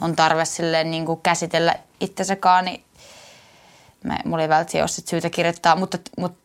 on 0.01 0.15
tarve 0.15 0.45
silleen 0.45 0.91
niin 0.91 1.05
kuin 1.05 1.21
käsitellä 1.21 1.75
itsesäkaan, 1.99 2.65
niin 2.65 2.83
mä, 4.03 4.19
mulla 4.25 4.43
ei 4.43 4.49
välttämättä 4.49 4.83
ole 4.83 4.87
sit 4.87 5.07
syytä 5.07 5.29
kirjoittaa, 5.29 5.75
mutta, 5.75 5.97
mutta 6.17 6.41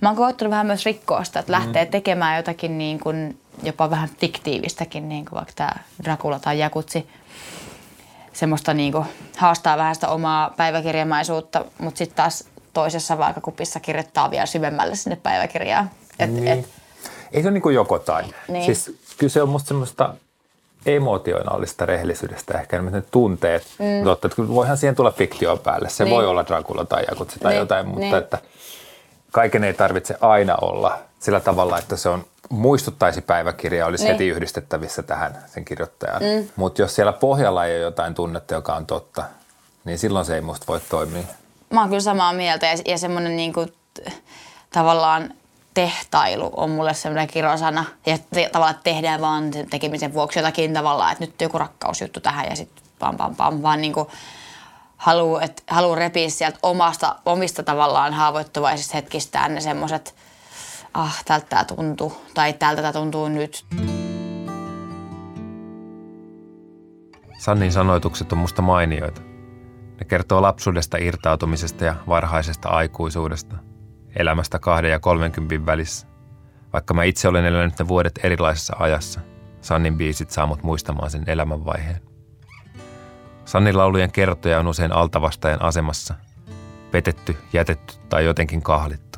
mä 0.00 0.08
oon 0.08 0.16
koettanut 0.16 0.50
vähän 0.50 0.66
myös 0.66 0.86
rikkoa 0.86 1.24
sitä, 1.24 1.40
että 1.40 1.52
lähtee 1.52 1.84
mm. 1.84 1.90
tekemään 1.90 2.36
jotakin 2.36 2.78
niin 2.78 3.00
kuin, 3.00 3.40
jopa 3.62 3.90
vähän 3.90 4.08
fiktiivistäkin, 4.20 5.08
niin 5.08 5.24
kuin 5.24 5.36
vaikka 5.36 5.52
tämä 5.56 5.72
Dracula 6.04 6.38
tai 6.38 6.58
Jakutsi. 6.58 7.08
Semmoista 8.40 8.74
niin 8.74 8.92
kuin, 8.92 9.04
haastaa 9.36 9.76
vähän 9.76 9.94
sitä 9.94 10.08
omaa 10.08 10.54
päiväkirjamaisuutta, 10.56 11.64
mutta 11.78 11.98
sitten 11.98 12.16
taas 12.16 12.44
toisessa 12.72 13.18
vaakakupissa 13.18 13.80
kirjoittaa 13.80 14.30
vielä 14.30 14.46
syvemmälle 14.46 14.96
sinne 14.96 15.16
päiväkirjaan. 15.16 15.90
Et, 16.18 16.30
niin. 16.30 16.48
et, 16.48 16.68
Ei 17.32 17.42
se 17.42 17.48
ole 17.48 17.60
niin 17.60 17.74
joko 17.74 17.98
tai. 17.98 18.24
Niin. 18.48 18.64
Siis 18.64 18.96
kyse 19.18 19.42
on 19.42 19.48
musta 19.48 19.68
semmoista 19.68 20.14
emotionaalista 20.86 21.86
rehellisyydestä, 21.86 22.58
ehkä 22.60 22.82
ne 22.82 23.02
tunteet. 23.10 23.66
Mm. 23.78 24.04
Totta, 24.04 24.26
että 24.26 24.48
voihan 24.48 24.76
siihen 24.76 24.96
tulla 24.96 25.10
fiktio 25.10 25.56
päälle. 25.56 25.88
Se 25.88 26.04
niin. 26.04 26.14
voi 26.14 26.26
olla 26.26 26.46
Dracula 26.46 26.84
tai 26.84 27.04
Jakutsi 27.10 27.40
tai 27.40 27.52
niin. 27.52 27.58
jotain, 27.60 27.86
mutta 27.86 28.00
niin. 28.00 28.14
että 28.14 28.38
kaiken 29.32 29.64
ei 29.64 29.74
tarvitse 29.74 30.16
aina 30.20 30.56
olla 30.60 30.98
sillä 31.18 31.40
tavalla, 31.40 31.78
että 31.78 31.96
se 31.96 32.08
on 32.08 32.24
muistuttaisi 32.50 33.20
päiväkirjaa, 33.20 33.88
olisi 33.88 34.04
niin. 34.04 34.12
heti 34.12 34.28
yhdistettävissä 34.28 35.02
tähän 35.02 35.44
sen 35.46 35.64
kirjoittajan. 35.64 36.22
Mm. 36.22 36.48
Mutta 36.56 36.82
jos 36.82 36.94
siellä 36.94 37.12
pohjalla 37.12 37.64
ei 37.64 37.76
ole 37.76 37.82
jotain 37.82 38.14
tunnetta, 38.14 38.54
joka 38.54 38.74
on 38.74 38.86
totta, 38.86 39.24
niin 39.84 39.98
silloin 39.98 40.26
se 40.26 40.34
ei 40.34 40.40
musta 40.40 40.66
voi 40.68 40.80
toimia. 40.80 41.22
Mä 41.70 41.80
oon 41.80 41.88
kyllä 41.88 42.00
samaa 42.00 42.32
mieltä 42.32 42.66
ja, 42.66 42.76
ja 42.86 42.98
semmoinen 42.98 43.36
niinku, 43.36 43.66
tavallaan 44.72 45.34
tehtailu 45.74 46.50
on 46.56 46.70
mulle 46.70 46.94
semmoinen 46.94 47.28
kirosana. 47.28 47.84
Ja 48.06 48.18
te, 48.34 48.48
tavallaan 48.52 48.80
tehdään 48.84 49.20
vaan 49.20 49.52
sen 49.52 49.70
tekemisen 49.70 50.14
vuoksi 50.14 50.38
jotakin 50.38 50.74
tavallaan, 50.74 51.12
että 51.12 51.24
nyt 51.24 51.40
joku 51.40 51.58
rakkausjuttu 51.58 52.20
tähän 52.20 52.46
ja 52.50 52.56
sitten 52.56 52.84
pam 52.98 53.16
pam 53.16 53.36
pam, 53.36 53.62
vaan 53.62 53.80
niin 53.80 53.92
kuin 53.92 54.08
haluaa, 54.96 55.42
että 55.42 55.62
haluaa 55.70 55.96
repiä 55.96 56.30
sieltä 56.30 56.58
omasta, 56.62 57.16
omista 57.26 57.62
tavallaan 57.62 58.14
haavoittuvaisista 58.14 58.96
hetkistään 58.96 59.54
ne 59.54 59.60
semmoiset, 59.60 60.14
ah, 60.94 61.24
tältä 61.24 61.46
tämä 61.48 61.64
tuntuu, 61.64 62.12
tai 62.34 62.52
tältä 62.52 62.82
tämä 62.82 62.92
tuntuu 62.92 63.28
nyt. 63.28 63.66
Sannin 67.38 67.72
sanoitukset 67.72 68.32
on 68.32 68.38
musta 68.38 68.62
mainioita. 68.62 69.20
Ne 69.98 70.04
kertoo 70.04 70.42
lapsuudesta 70.42 70.96
irtautumisesta 71.00 71.84
ja 71.84 71.94
varhaisesta 72.06 72.68
aikuisuudesta– 72.68 73.56
elämästä 74.16 74.58
kahden 74.58 74.90
ja 74.90 75.00
kolmenkympin 75.00 75.66
välissä. 75.66 76.06
Vaikka 76.72 76.94
mä 76.94 77.04
itse 77.04 77.28
olen 77.28 77.44
elänyt 77.44 77.78
ne 77.78 77.88
vuodet 77.88 78.20
erilaisessa 78.22 78.76
ajassa, 78.78 79.20
Sannin 79.60 79.96
biisit 79.96 80.30
saa 80.30 80.46
mut 80.46 80.62
muistamaan 80.62 81.10
sen 81.10 81.24
elämänvaiheen. 81.26 82.00
Sannin 83.44 83.78
laulujen 83.78 84.12
kertoja 84.12 84.58
on 84.60 84.66
usein 84.66 84.92
altavastajan 84.92 85.62
asemassa. 85.62 86.14
Petetty, 86.90 87.36
jätetty 87.52 87.94
tai 88.08 88.24
jotenkin 88.24 88.62
kahlittu. 88.62 89.09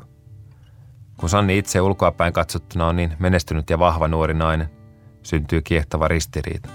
Kun 1.16 1.28
Sanni 1.28 1.58
itse 1.58 1.80
ulkoapäin 1.80 2.32
katsottuna 2.32 2.86
on 2.86 2.96
niin 2.96 3.16
menestynyt 3.18 3.70
ja 3.70 3.78
vahva 3.78 4.08
nuori 4.08 4.34
nainen, 4.34 4.70
syntyy 5.22 5.62
kiehtova 5.62 6.08
ristiriita. 6.08 6.68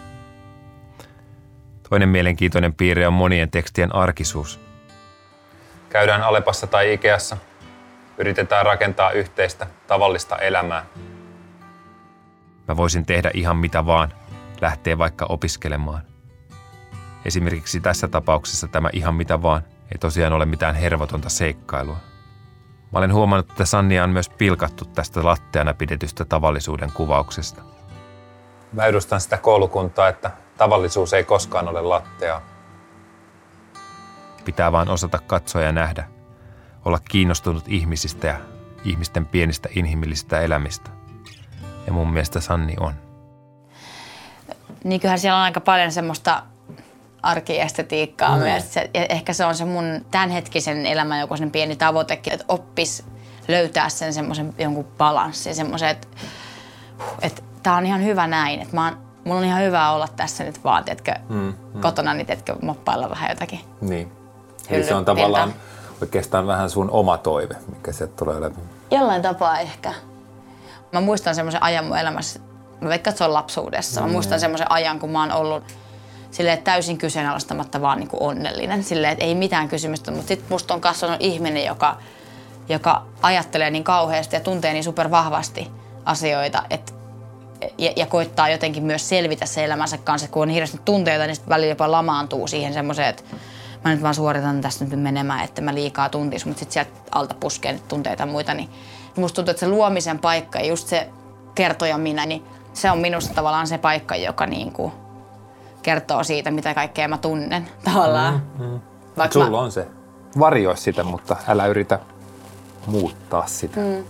Toinen 1.89 2.09
mielenkiintoinen 2.09 2.73
piirre 2.73 3.07
on 3.07 3.13
monien 3.13 3.51
tekstien 3.51 3.95
arkisuus. 3.95 4.59
Käydään 5.89 6.21
Alepassa 6.21 6.67
tai 6.67 6.93
Ikeassa, 6.93 7.37
Yritetään 8.17 8.65
rakentaa 8.65 9.11
yhteistä, 9.11 9.67
tavallista 9.87 10.37
elämää. 10.37 10.85
Mä 12.67 12.77
voisin 12.77 13.05
tehdä 13.05 13.31
ihan 13.33 13.57
mitä 13.57 13.85
vaan, 13.85 14.13
lähteä 14.61 14.97
vaikka 14.97 15.25
opiskelemaan. 15.29 16.01
Esimerkiksi 17.25 17.79
tässä 17.79 18.07
tapauksessa 18.07 18.67
tämä 18.67 18.89
ihan 18.93 19.15
mitä 19.15 19.41
vaan 19.41 19.63
ei 19.91 19.97
tosiaan 19.99 20.33
ole 20.33 20.45
mitään 20.45 20.75
hervotonta 20.75 21.29
seikkailua. 21.29 21.97
Mä 22.91 22.99
olen 22.99 23.13
huomannut, 23.13 23.49
että 23.49 23.65
Sannia 23.65 24.03
on 24.03 24.09
myös 24.09 24.29
pilkattu 24.29 24.85
tästä 24.85 25.25
latteana 25.25 25.73
pidetystä 25.73 26.25
tavallisuuden 26.25 26.91
kuvauksesta. 26.91 27.61
Mä 28.73 28.85
edustan 28.85 29.21
sitä 29.21 29.37
koulukuntaa, 29.37 30.07
että 30.07 30.31
tavallisuus 30.57 31.13
ei 31.13 31.23
koskaan 31.23 31.67
ole 31.67 31.81
lattea. 31.81 32.41
Pitää 34.45 34.71
vaan 34.71 34.89
osata 34.89 35.19
katsoa 35.27 35.61
ja 35.61 35.71
nähdä– 35.71 36.07
olla 36.87 36.99
kiinnostunut 37.09 37.63
ihmisistä 37.67 38.27
ja 38.27 38.39
ihmisten 38.83 39.25
pienistä 39.25 39.69
inhimillisistä 39.75 40.41
elämistä. 40.41 40.89
Ja 41.87 41.93
mun 41.93 42.09
mielestä 42.09 42.39
Sanni 42.39 42.73
on. 42.79 42.93
Niin 44.83 45.01
kyllähän 45.01 45.19
siellä 45.19 45.37
on 45.37 45.43
aika 45.43 45.61
paljon 45.61 45.91
semmoista 45.91 46.43
arkiestetiikkaa 47.23 48.35
mm. 48.35 48.41
myös. 48.41 48.73
Se, 48.73 48.89
ehkä 48.93 49.33
se 49.33 49.45
on 49.45 49.55
se 49.55 49.65
mun 49.65 50.05
tämänhetkisen 50.11 50.85
elämän 50.85 51.19
joku 51.19 51.37
sen 51.37 51.51
pieni 51.51 51.75
tavoitekin, 51.75 52.33
että 52.33 52.45
oppis 52.47 53.03
löytää 53.47 53.89
sen 53.89 54.13
semmoisen 54.13 54.53
jonkun 54.57 54.87
balanssin, 54.97 55.55
semmoisen, 55.55 55.89
että, 55.89 56.07
että 57.21 57.41
tää 57.63 57.75
on 57.75 57.85
ihan 57.85 58.03
hyvä 58.03 58.27
näin, 58.27 58.61
että 58.61 58.75
mä 58.75 58.85
oon, 58.85 58.97
mulla 59.25 59.39
on 59.39 59.45
ihan 59.45 59.61
hyvä 59.61 59.91
olla 59.91 60.07
tässä 60.07 60.43
nyt 60.43 60.63
vaan, 60.63 60.83
tiedätkö, 60.83 61.13
mm, 61.29 61.53
mm. 61.73 61.81
kotona, 61.81 62.13
niin 62.13 62.27
tiedätkö, 62.27 62.55
moppailla 62.61 63.09
vähän 63.09 63.29
jotakin. 63.29 63.59
Niin. 63.81 64.11
Eli 64.69 64.83
se 64.83 64.95
on 64.95 65.05
tavallaan 65.05 65.53
oikeastaan 66.01 66.47
vähän 66.47 66.69
sun 66.69 66.89
oma 66.89 67.17
toive, 67.17 67.55
mikä 67.75 67.91
sieltä 67.91 68.13
tulee 68.15 68.41
läpi. 68.41 68.59
Jollain 68.91 69.21
tapaa 69.21 69.59
ehkä. 69.59 69.93
Mä 70.91 71.01
muistan 71.01 71.35
semmoisen 71.35 71.63
ajan 71.63 71.85
mun 71.85 71.97
elämässä, 71.97 72.39
mä 72.81 72.89
veikkaan, 72.89 73.11
että 73.11 73.17
se 73.17 73.23
on 73.23 73.33
lapsuudessa. 73.33 74.01
Mä 74.01 74.07
muistan 74.07 74.39
semmoisen 74.39 74.71
ajan, 74.71 74.99
kun 74.99 75.09
mä 75.09 75.19
oon 75.19 75.31
ollut 75.31 75.63
silleen, 76.31 76.63
täysin 76.63 76.97
kyseenalaistamatta 76.97 77.81
vaan 77.81 77.99
niin 77.99 78.07
kuin 78.07 78.23
onnellinen. 78.23 78.83
Silleen, 78.83 79.13
että 79.13 79.25
ei 79.25 79.35
mitään 79.35 79.69
kysymystä, 79.69 80.11
mutta 80.11 80.27
sitten 80.27 80.47
musta 80.49 80.73
on 80.73 80.81
kasvanut 80.81 81.17
ihminen, 81.19 81.65
joka, 81.65 81.97
joka 82.69 83.05
ajattelee 83.21 83.69
niin 83.69 83.83
kauheasti 83.83 84.35
ja 84.35 84.39
tuntee 84.39 84.73
niin 84.73 84.83
super 84.83 85.11
vahvasti 85.11 85.71
asioita, 86.05 86.63
että 86.69 86.93
ja, 87.77 87.91
ja 87.95 88.05
koittaa 88.05 88.49
jotenkin 88.49 88.83
myös 88.83 89.09
selvitä 89.09 89.45
se 89.45 89.65
elämänsä 89.65 89.97
kanssa, 89.97 90.27
kun 90.27 90.41
on 90.41 90.49
hirveästi 90.49 90.79
tunteita, 90.85 91.25
niin 91.25 91.35
sitten 91.35 91.49
välillä 91.49 91.71
jopa 91.71 91.91
lamaantuu 91.91 92.47
siihen 92.47 92.73
semmoiseen, 92.73 93.09
että 93.09 93.23
mä 93.83 93.91
nyt 93.91 94.03
vaan 94.03 94.15
suoritan 94.15 94.61
tästä 94.61 94.85
nyt 94.85 94.99
menemään, 94.99 95.43
että 95.43 95.61
mä 95.61 95.73
liikaa 95.73 96.09
tuntis, 96.09 96.45
mutta 96.45 96.59
sitten 96.59 96.73
sieltä 96.73 96.91
alta 97.11 97.35
puskee 97.39 97.79
tunteita 97.87 98.23
ja 98.23 98.27
muita, 98.27 98.53
niin 98.53 98.69
musta 99.15 99.35
tuntuu, 99.35 99.51
että 99.51 99.59
se 99.59 99.67
luomisen 99.67 100.19
paikka 100.19 100.59
ja 100.59 100.65
just 100.65 100.87
se 100.87 101.09
kertoja 101.55 101.97
minä, 101.97 102.25
niin 102.25 102.43
se 102.73 102.91
on 102.91 102.97
minusta 102.97 103.33
tavallaan 103.33 103.67
se 103.67 103.77
paikka, 103.77 104.15
joka 104.15 104.45
niin 104.45 104.71
kuin 104.71 104.91
kertoo 105.87 106.23
siitä, 106.23 106.51
mitä 106.51 106.73
kaikkea 106.73 107.07
mä 107.07 107.17
tunnen 107.17 107.67
tavallaan. 107.93 108.43
Mm, 108.59 108.65
mm. 108.65 108.79
Vaikka 109.17 109.33
Sulla 109.33 109.49
mä... 109.49 109.59
on 109.59 109.71
se. 109.71 109.87
Varjoi 110.39 110.77
sitä, 110.77 111.03
mutta 111.03 111.35
älä 111.47 111.65
yritä 111.65 111.99
muuttaa 112.85 113.47
sitä. 113.47 113.79
Mm. 113.79 114.03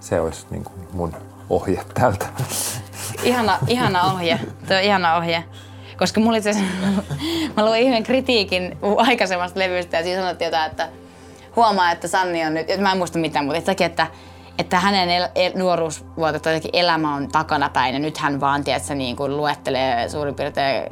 Se 0.00 0.20
olisi 0.20 0.46
niin 0.50 0.64
kuin 0.64 0.88
mun 0.92 1.14
ohje 1.50 1.84
tältä. 1.94 2.26
Ihana, 3.22 3.58
ihana 3.66 4.02
ohje. 4.12 4.40
Tuo 4.68 4.76
on 4.76 4.82
ihana 4.82 5.16
ohje. 5.16 5.44
Koska 5.98 6.20
mulla 6.20 6.36
itse 6.36 6.52
mä 7.56 7.64
luin 7.64 7.82
yhden 7.82 8.02
kritiikin 8.02 8.78
aikaisemmasta 8.96 9.60
levystä 9.60 9.96
ja 9.96 10.02
siinä 10.02 10.22
sanottiin 10.22 10.46
jotain, 10.46 10.70
että 10.70 10.88
huomaa, 11.56 11.90
että 11.92 12.08
Sanni 12.08 12.46
on 12.46 12.54
nyt, 12.54 12.66
mä 12.80 12.92
en 12.92 12.98
muista 12.98 13.18
mitään, 13.18 13.44
mutta 13.44 13.58
että, 13.58 13.84
että 13.84 14.06
että 14.58 14.80
hänen 14.80 15.10
el- 15.10 15.28
el- 15.34 15.52
nuoruusvuotet 15.54 16.44
jotenkin 16.46 16.70
elämä 16.72 17.14
on 17.14 17.28
takanapäin 17.28 17.94
ja 17.94 18.00
nyt 18.00 18.18
hän 18.18 18.40
vaan 18.40 18.64
tiedätkö, 18.64 18.94
niin 18.94 19.16
kuin 19.16 19.36
luettelee 19.36 20.08
suurin 20.08 20.34
piirtein 20.34 20.82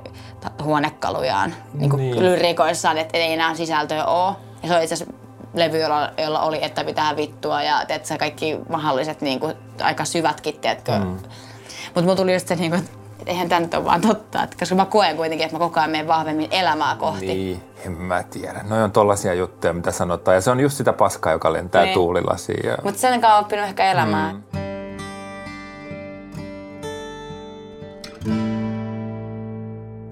huonekalujaan 0.62 1.54
niin 1.74 1.90
kuin 1.90 2.00
niin. 2.00 2.22
lyrikoissaan, 2.22 2.98
että 2.98 3.18
ei 3.18 3.32
enää 3.32 3.54
sisältöä 3.54 4.04
ole. 4.04 4.36
Ja 4.62 4.68
se 4.68 4.76
on 4.76 4.82
itse 4.82 4.94
asiassa 4.94 5.14
levy, 5.54 5.80
jolla, 5.80 6.10
jolla 6.18 6.40
oli, 6.40 6.64
että 6.64 6.84
pitää 6.84 7.16
vittua 7.16 7.62
ja 7.62 7.84
tiedätkö, 7.86 8.18
kaikki 8.18 8.58
mahdolliset 8.68 9.20
niin 9.20 9.40
kuin, 9.40 9.54
aika 9.82 10.04
syvätkin, 10.04 10.60
tiedätkö. 10.60 10.92
Mm. 10.92 11.06
Mutta 11.06 12.02
mulla 12.02 12.16
tuli 12.16 12.32
just 12.32 12.48
se, 12.48 12.56
niin 12.56 12.70
kuin, 12.70 12.88
eihän 13.26 13.48
tämä 13.48 13.60
nyt 13.60 13.74
ole 13.74 13.84
vaan 13.84 14.00
totta, 14.00 14.42
että, 14.42 14.56
koska 14.58 14.74
mä 14.74 14.84
koen 14.84 15.16
kuitenkin, 15.16 15.44
että 15.44 15.54
mä 15.54 15.58
koko 15.58 15.80
ajan 15.80 15.90
menen 15.90 16.06
vahvemmin 16.06 16.48
elämää 16.50 16.96
kohti. 16.96 17.26
Niin, 17.26 17.62
en 17.86 17.92
mä 17.92 18.22
tiedä. 18.22 18.60
Noi 18.68 18.82
on 18.82 18.92
tollaisia 18.92 19.34
juttuja, 19.34 19.72
mitä 19.72 19.92
sanotaan. 19.92 20.34
Ja 20.34 20.40
se 20.40 20.50
on 20.50 20.60
just 20.60 20.76
sitä 20.76 20.92
paskaa, 20.92 21.32
joka 21.32 21.52
lentää 21.52 21.82
niin. 21.82 21.94
tuulilasiin. 21.94 22.66
Ja... 22.68 22.76
Mutta 22.84 23.00
sen 23.00 23.20
kanssa 23.20 23.36
on 23.36 23.44
oppinut 23.44 23.66
ehkä 23.66 23.90
elämää. 23.90 24.32
Mm. 24.32 24.40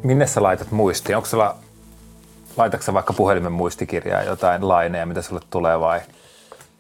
Minne 0.02 0.26
sä 0.26 0.42
laitat 0.42 0.71
muistiin? 0.71 1.16
Onko 1.16 1.28
sulla, 1.28 1.57
laitatko 2.57 2.95
vaikka 2.95 3.12
puhelimen 3.12 3.52
muistikirjaa 3.52 4.23
jotain 4.23 4.69
laineja, 4.69 5.07
mitä 5.07 5.23
sulle 5.23 5.40
tulee 5.50 5.81
vai– 5.81 6.00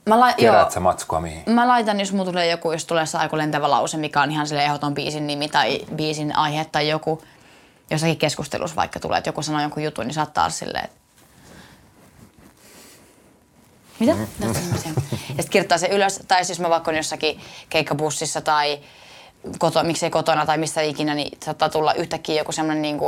Mä 0.06 0.20
la- 0.20 0.32
Keräät 0.32 0.62
joo, 0.62 0.70
sä 0.70 0.80
matskua 0.80 1.20
mihin? 1.20 1.42
Mä 1.46 1.68
laitan, 1.68 2.00
jos 2.00 2.12
mulla 2.12 2.24
tulee 2.24 2.46
joku, 2.50 2.72
jos 2.72 2.84
tulee 2.84 3.04
joku 3.22 3.36
lentävä 3.36 3.70
lause, 3.70 3.96
mikä 3.96 4.22
on 4.22 4.30
ihan 4.30 4.46
sille 4.46 4.64
ehdoton 4.64 4.94
biisin 4.94 5.26
nimi 5.26 5.48
tai 5.48 5.80
biisin 5.96 6.36
aihe 6.36 6.64
tai 6.64 6.88
joku, 6.88 7.22
jossakin 7.90 8.16
keskustelussa 8.18 8.76
vaikka 8.76 9.00
tulee, 9.00 9.18
että 9.18 9.28
joku 9.28 9.42
sanoo 9.42 9.60
jonkun 9.60 9.82
jutun, 9.82 10.06
niin 10.06 10.14
saattaa 10.14 10.44
olla 10.44 10.50
silleen, 10.52 10.84
että 10.84 10.96
mitä? 13.98 14.14
Mm. 14.14 14.26
ja 14.40 14.54
sitten 15.28 15.50
kirjoittaa 15.50 15.78
se 15.78 15.86
ylös, 15.86 16.20
tai 16.28 16.44
siis 16.44 16.60
mä 16.60 16.70
vaikka 16.70 16.90
on 16.90 16.96
jossakin 16.96 17.40
keikkabussissa 17.68 18.40
tai 18.40 18.80
koto, 19.58 19.84
miksei 19.84 20.10
kotona 20.10 20.46
tai 20.46 20.58
missä 20.58 20.80
ikinä, 20.80 21.14
niin 21.14 21.38
saattaa 21.44 21.68
tulla 21.68 21.94
yhtäkkiä 21.94 22.40
joku 22.40 22.52
semmoinen 22.52 22.82
niin 22.82 22.98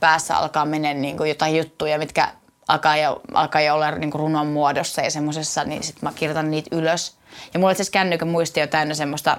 päässä 0.00 0.36
alkaa 0.36 0.64
mennä 0.64 0.94
niin 0.94 1.16
kuin 1.16 1.28
jotain 1.28 1.56
juttuja, 1.56 1.98
mitkä 1.98 2.28
alkaa 2.68 2.96
jo, 2.96 3.20
alkaa 3.34 3.60
jo 3.60 3.74
olla 3.74 3.90
niin 3.90 4.12
runon 4.12 4.46
muodossa 4.46 5.02
ja 5.02 5.10
semmoisessa, 5.10 5.64
niin 5.64 5.82
sitten 5.82 6.08
mä 6.08 6.12
kirjoitan 6.14 6.50
niitä 6.50 6.76
ylös. 6.76 7.16
Ja 7.54 7.58
mulla 7.58 7.70
itse 7.70 7.82
asiassa 7.82 7.92
kännykän 7.92 8.28
muistio 8.28 8.66
täynnä 8.66 8.94
semmoista, 8.94 9.36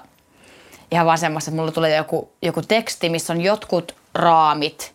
ihan 0.91 1.05
vaan 1.05 1.17
semmoista, 1.17 1.49
että 1.51 1.61
mulla 1.61 1.71
tulee 1.71 1.95
joku, 1.95 2.31
joku 2.41 2.61
teksti, 2.61 3.09
missä 3.09 3.33
on 3.33 3.41
jotkut 3.41 3.95
raamit, 4.13 4.93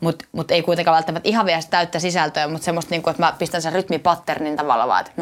mutta 0.00 0.24
mut 0.32 0.50
ei 0.50 0.62
kuitenkaan 0.62 0.94
välttämättä 0.94 1.28
ihan 1.28 1.46
vielä 1.46 1.62
täyttä 1.70 1.98
sisältöä, 1.98 2.48
mutta 2.48 2.64
semmoista, 2.64 2.90
niin 2.90 3.02
kuin, 3.02 3.10
että 3.10 3.22
mä 3.22 3.34
pistän 3.38 3.62
sen 3.62 3.72
rytmipatternin 3.72 4.56
tavalla 4.56 4.88
vaan, 4.88 5.04
että 5.06 5.12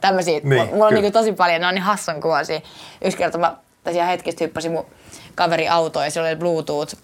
tämmöisiä. 0.00 0.40
Niin, 0.44 0.68
mulla 0.70 0.86
on 0.86 0.94
niin 0.94 1.02
kuin, 1.02 1.12
tosi 1.12 1.32
paljon, 1.32 1.60
ne 1.60 1.66
on 1.66 1.74
niin 1.74 1.82
hassan 1.82 2.20
kuvaisia. 2.20 2.60
Yksi 3.04 3.18
kerta 3.18 3.38
mä 3.38 3.56
tosiaan 3.84 4.08
hetkistä 4.08 4.44
hyppäsin 4.44 4.72
mun 4.72 4.86
kaveri 5.34 5.68
autoon 5.68 6.04
ja 6.04 6.10
siellä 6.10 6.28
oli 6.28 6.36
Bluetooth 6.36 6.96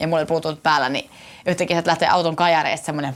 ja 0.00 0.06
mulla 0.06 0.20
oli 0.20 0.26
Bluetooth 0.26 0.62
päällä, 0.62 0.88
niin 0.88 1.10
yhtäkkiä 1.46 1.74
sieltä 1.74 1.90
lähtee 1.90 2.08
auton 2.08 2.36
kajareista 2.36 2.86
semmoinen, 2.86 3.14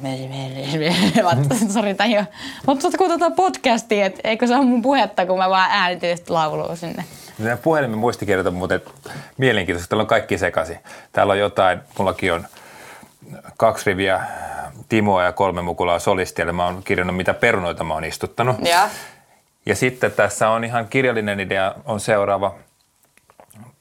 sori, 1.73 1.95
tämä 1.95 2.09
ei 2.09 2.19
ole, 2.19 2.27
mutta 2.67 2.99
kuuntelemaan 2.99 3.33
podcastia, 3.33 4.07
että 4.07 4.21
eikö 4.25 4.47
se 4.47 4.57
ole 4.57 4.65
mun 4.65 4.83
puhetta, 4.83 5.27
kun 5.27 5.39
mä 5.39 5.51
vaan 5.51 5.71
äänitin 5.71 6.19
laulua 6.29 6.77
sinne. 6.77 7.05
Nämä 7.39 7.57
puhelimen 7.57 7.99
muistikirjat 7.99 8.47
on 8.47 8.55
muuten 8.55 8.81
mielenkiintoista, 9.37 9.89
täällä 9.89 10.03
on 10.03 10.07
kaikki 10.07 10.39
sekaisin. 10.39 10.79
Täällä 11.12 11.33
on 11.33 11.39
jotain, 11.39 11.81
mullakin 11.99 12.33
on 12.33 12.47
kaksi 13.57 13.91
riviä 13.91 14.21
Timoa 14.89 15.25
ja 15.25 15.33
kolme 15.33 15.62
mukulaa 15.62 15.99
solistia, 15.99 16.53
mä 16.53 16.65
oon 16.65 16.83
kirjannut, 16.83 17.17
mitä 17.17 17.35
perunoita 17.35 17.85
mä 17.85 17.95
oon 17.95 18.05
istuttanut. 18.05 18.57
Ja. 18.65 18.89
Ja 19.67 19.75
sitten 19.75 20.12
tässä 20.12 20.49
on 20.49 20.65
ihan 20.65 20.89
kirjallinen 20.89 21.41
idea, 21.41 21.75
on 21.85 22.01
seuraava– 22.01 22.55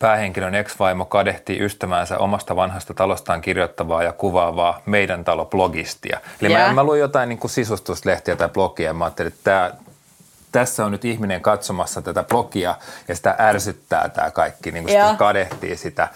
päähenkilön 0.06 0.56
ex-vaimo 0.56 1.06
kadehti 1.06 1.64
ystäväänsä 1.64 2.18
omasta 2.18 2.56
vanhasta 2.56 2.94
talostaan 2.94 3.42
kirjoittavaa 3.42 4.04
ja 4.04 4.14
kuvaavaa 4.14 4.82
meidän 4.86 5.24
talo 5.24 5.46
blogistia. 5.46 6.20
Eli 6.42 6.50
yeah. 6.50 6.68
mä, 6.68 6.74
mä 6.74 6.84
luin 6.84 7.00
jotain 7.00 7.30
niin 7.30 7.40
kuin 7.40 7.52
sisustuslehtiä 7.52 8.36
tai 8.36 8.50
blogia 8.50 8.86
ja 8.86 8.94
mä 8.94 9.06
ajattelin, 9.06 9.32
että 9.32 9.44
tämä, 9.44 9.72
tässä 10.52 10.86
on 10.86 10.92
nyt 10.92 11.06
ihminen 11.06 11.42
katsomassa 11.42 12.02
tätä 12.02 12.24
blogia 12.24 12.76
ja 13.08 13.16
sitä 13.16 13.36
ärsyttää 13.40 14.10
tämä 14.10 14.32
kaikki, 14.32 14.72
niin 14.72 14.84
kuin 14.84 14.94
yeah. 14.94 15.18
kadehtii 15.18 15.78
sitä 15.78 16.08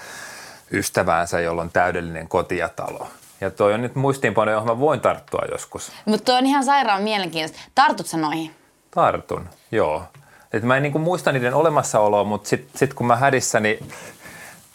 ystäväänsä, 0.72 1.40
jolla 1.40 1.62
on 1.62 1.70
täydellinen 1.72 2.28
koti 2.28 2.58
ja 2.58 2.70
talo. 2.70 3.08
Ja 3.42 3.52
toi 3.52 3.74
on 3.74 3.82
nyt 3.82 3.96
muistiinpano, 3.96 4.52
johon 4.52 4.68
mä 4.68 4.80
voin 4.80 5.00
tarttua 5.00 5.42
joskus. 5.52 5.92
Mutta 6.06 6.26
toi 6.26 6.38
on 6.38 6.46
ihan 6.46 6.64
sairaan 6.64 7.02
mielenkiintoista. 7.02 7.60
Tartut 7.76 8.08
sä 8.08 8.18
noihin? 8.18 8.56
Tartun, 8.92 9.50
joo. 9.72 10.04
Et 10.54 10.64
mä 10.64 10.78
en 10.78 10.84
niinku 10.84 11.00
muista 11.00 11.32
niiden 11.32 11.54
olemassaoloa, 11.54 12.24
mutta 12.24 12.50
sitten 12.50 12.80
sit 12.80 12.94
kun 12.94 13.08
mä 13.08 13.16
hädissäni, 13.16 13.80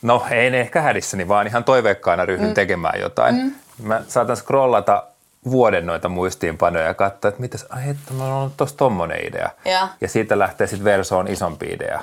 no 0.03 0.27
ei 0.31 0.51
ne 0.51 0.61
ehkä 0.61 0.81
hädissäni, 0.81 1.29
vaan 1.29 1.47
ihan 1.47 1.65
toiveikkaana 1.65 2.27
ryhdyn 2.27 2.49
mm. 2.49 2.55
tekemään 2.55 3.01
jotain. 3.01 3.35
Mm. 3.35 3.55
Mä 3.83 4.03
saatan 4.09 4.37
scrollata 4.37 5.05
vuoden 5.51 5.87
noita 5.87 6.09
muistiinpanoja 6.09 6.87
ja 6.87 6.95
katsoa, 6.95 7.29
että 7.29 7.41
mitäs, 7.41 7.67
ai 7.71 7.89
että 7.91 8.13
mulla 8.13 8.35
on 8.35 8.53
tuossa 8.57 8.77
tommonen 8.77 9.27
idea. 9.27 9.51
Ja. 9.65 9.89
ja 10.01 10.09
siitä 10.09 10.39
lähtee 10.39 10.67
sitten 10.67 10.85
versoon 10.85 11.29
isompi 11.29 11.67
idea 11.67 12.01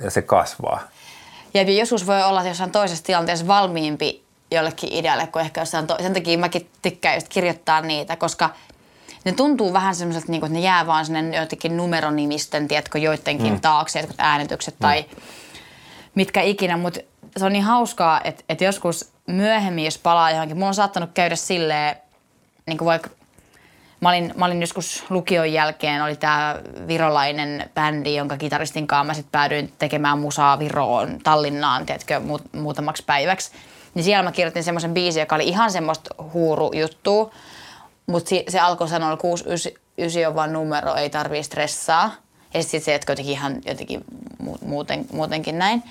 ja 0.00 0.10
se 0.10 0.22
kasvaa. 0.22 0.80
Ja 1.54 1.62
joskus 1.62 2.06
voi 2.06 2.22
olla 2.22 2.44
jossain 2.44 2.70
toisessa 2.70 3.04
tilanteessa 3.04 3.46
valmiimpi 3.46 4.24
jollekin 4.50 4.92
idealle 4.92 5.26
kuin 5.26 5.44
ehkä 5.44 5.60
jossain 5.60 5.86
to- 5.86 5.96
Sen 6.00 6.14
takia 6.14 6.38
mäkin 6.38 6.70
tykkään 6.82 7.14
just 7.14 7.28
kirjoittaa 7.28 7.80
niitä, 7.80 8.16
koska 8.16 8.50
ne 9.24 9.32
tuntuu 9.32 9.72
vähän 9.72 9.94
semmoiselta, 9.94 10.32
niin 10.32 10.44
että 10.44 10.54
ne 10.54 10.60
jää 10.60 10.86
vaan 10.86 11.06
sinne 11.06 11.36
jotenkin 11.36 11.76
numeronimisten, 11.76 12.68
tiedätkö, 12.68 12.98
joidenkin 12.98 13.52
mm. 13.52 13.60
taakse, 13.60 14.00
jotkut 14.00 14.20
äänitykset 14.20 14.74
mm. 14.74 14.82
tai 14.82 15.04
mitkä 16.14 16.42
ikinä, 16.42 16.76
mutta 16.76 17.00
se 17.36 17.44
on 17.44 17.52
niin 17.52 17.64
hauskaa, 17.64 18.20
että, 18.24 18.44
että 18.48 18.64
joskus 18.64 19.12
myöhemmin, 19.26 19.84
jos 19.84 19.98
palaa 19.98 20.30
johonkin, 20.30 20.56
mulla 20.56 20.68
on 20.68 20.74
saattanut 20.74 21.10
käydä 21.14 21.36
silleen, 21.36 21.96
niin 22.66 22.78
kuin 22.78 22.86
vaikka 22.86 23.10
Mä 24.02 24.08
olin, 24.08 24.34
mä 24.36 24.44
olin 24.44 24.60
joskus 24.60 25.04
lukion 25.10 25.52
jälkeen, 25.52 26.02
oli 26.02 26.16
tämä 26.16 26.58
virolainen 26.86 27.70
bändi, 27.74 28.14
jonka 28.14 28.36
kitaristin 28.36 28.86
kanssa 28.86 29.04
mä 29.04 29.14
sitten 29.14 29.32
päädyin 29.32 29.72
tekemään 29.78 30.18
musaa 30.18 30.58
Viroon, 30.58 31.18
Tallinnaan, 31.22 31.86
tiedätkö, 31.86 32.20
muut, 32.20 32.42
muutamaksi 32.52 33.02
päiväksi. 33.06 33.52
Niin 33.94 34.04
siellä 34.04 34.22
mä 34.22 34.32
kirjoitin 34.32 34.64
semmoisen 34.64 34.94
biisin, 34.94 35.20
joka 35.20 35.34
oli 35.34 35.48
ihan 35.48 35.70
semmoista 35.70 36.14
huurujuttua. 36.32 37.30
Mutta 38.06 38.28
se, 38.28 38.44
se 38.48 38.60
alkoi 38.60 38.88
sanoa, 38.88 39.12
että 39.12 39.22
69 39.22 40.26
on 40.26 40.34
vaan 40.34 40.52
numero, 40.52 40.94
ei 40.94 41.10
tarvii 41.10 41.42
stressaa. 41.42 42.14
Ja 42.54 42.62
sitten 42.62 42.80
se 42.80 42.92
jatkoi 42.92 43.12
jotenkin 43.12 43.32
ihan 43.32 43.56
jotenkin 43.66 44.04
muuten, 44.60 45.06
muutenkin 45.12 45.58
näin. 45.58 45.82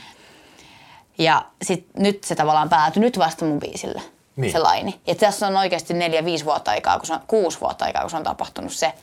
Ja 1.18 1.46
sitten 1.62 2.04
nyt 2.04 2.24
se 2.24 2.36
tavallaan 2.36 2.70
päätyi 2.70 3.02
nyt 3.02 3.18
vasta 3.18 3.46
mun 3.46 3.60
biisille. 3.60 4.02
niin. 4.36 4.52
se 4.52 4.60
laini. 4.60 5.00
Ja 5.08 5.16
tässä 5.16 5.48
on 5.48 5.58
oikeasti 5.58 5.94
neljä, 5.94 6.26
viisi 6.26 6.46
vuotta 6.46 6.72
aikaa, 6.72 6.98
kun 6.98 7.08
se 7.08 7.14
on, 7.14 7.20
kuusi 7.28 7.62
vuotta 7.62 7.86
aikaa, 7.86 8.02
kun 8.02 8.12
se 8.12 8.18
on 8.18 8.24
tapahtunut 8.24 8.74
se 8.74 8.94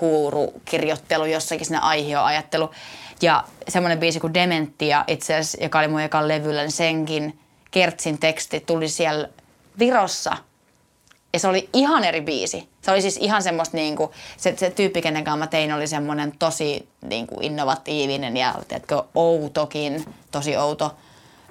huurukirjoittelu, 0.00 1.24
jossakin 1.24 1.66
sinne 1.66 1.78
aihioajattelu. 1.78 2.70
Ja 3.22 3.44
semmoinen 3.68 3.98
biisi 3.98 4.20
kuin 4.20 4.34
Dementia 4.34 5.04
itse 5.06 5.34
asiassa, 5.34 5.58
joka 5.64 5.78
oli 5.78 5.88
mun 5.88 6.00
ekan 6.00 6.28
levyllä, 6.28 6.62
niin 6.62 6.72
senkin 6.72 7.38
Kertsin 7.70 8.18
teksti 8.18 8.60
tuli 8.60 8.88
siellä 8.88 9.28
Virossa. 9.78 10.36
Ja 11.36 11.40
se 11.40 11.48
oli 11.48 11.68
ihan 11.72 12.04
eri 12.04 12.20
biisi. 12.20 12.68
Se 12.82 12.90
oli 12.90 13.02
siis 13.02 13.16
ihan 13.16 13.42
semmoista 13.42 13.76
niinku, 13.76 14.12
se, 14.36 14.54
se 14.56 14.70
tyyppi, 14.70 15.02
kenen 15.02 15.24
kanssa 15.24 15.36
mä 15.36 15.46
tein, 15.46 15.72
oli 15.72 15.86
semmoinen 15.86 16.32
tosi 16.38 16.88
niinku 17.02 17.38
innovatiivinen 17.40 18.36
ja 18.36 18.54
teetkö, 18.68 19.02
outokin, 19.14 20.04
tosi 20.30 20.56
outo 20.56 20.96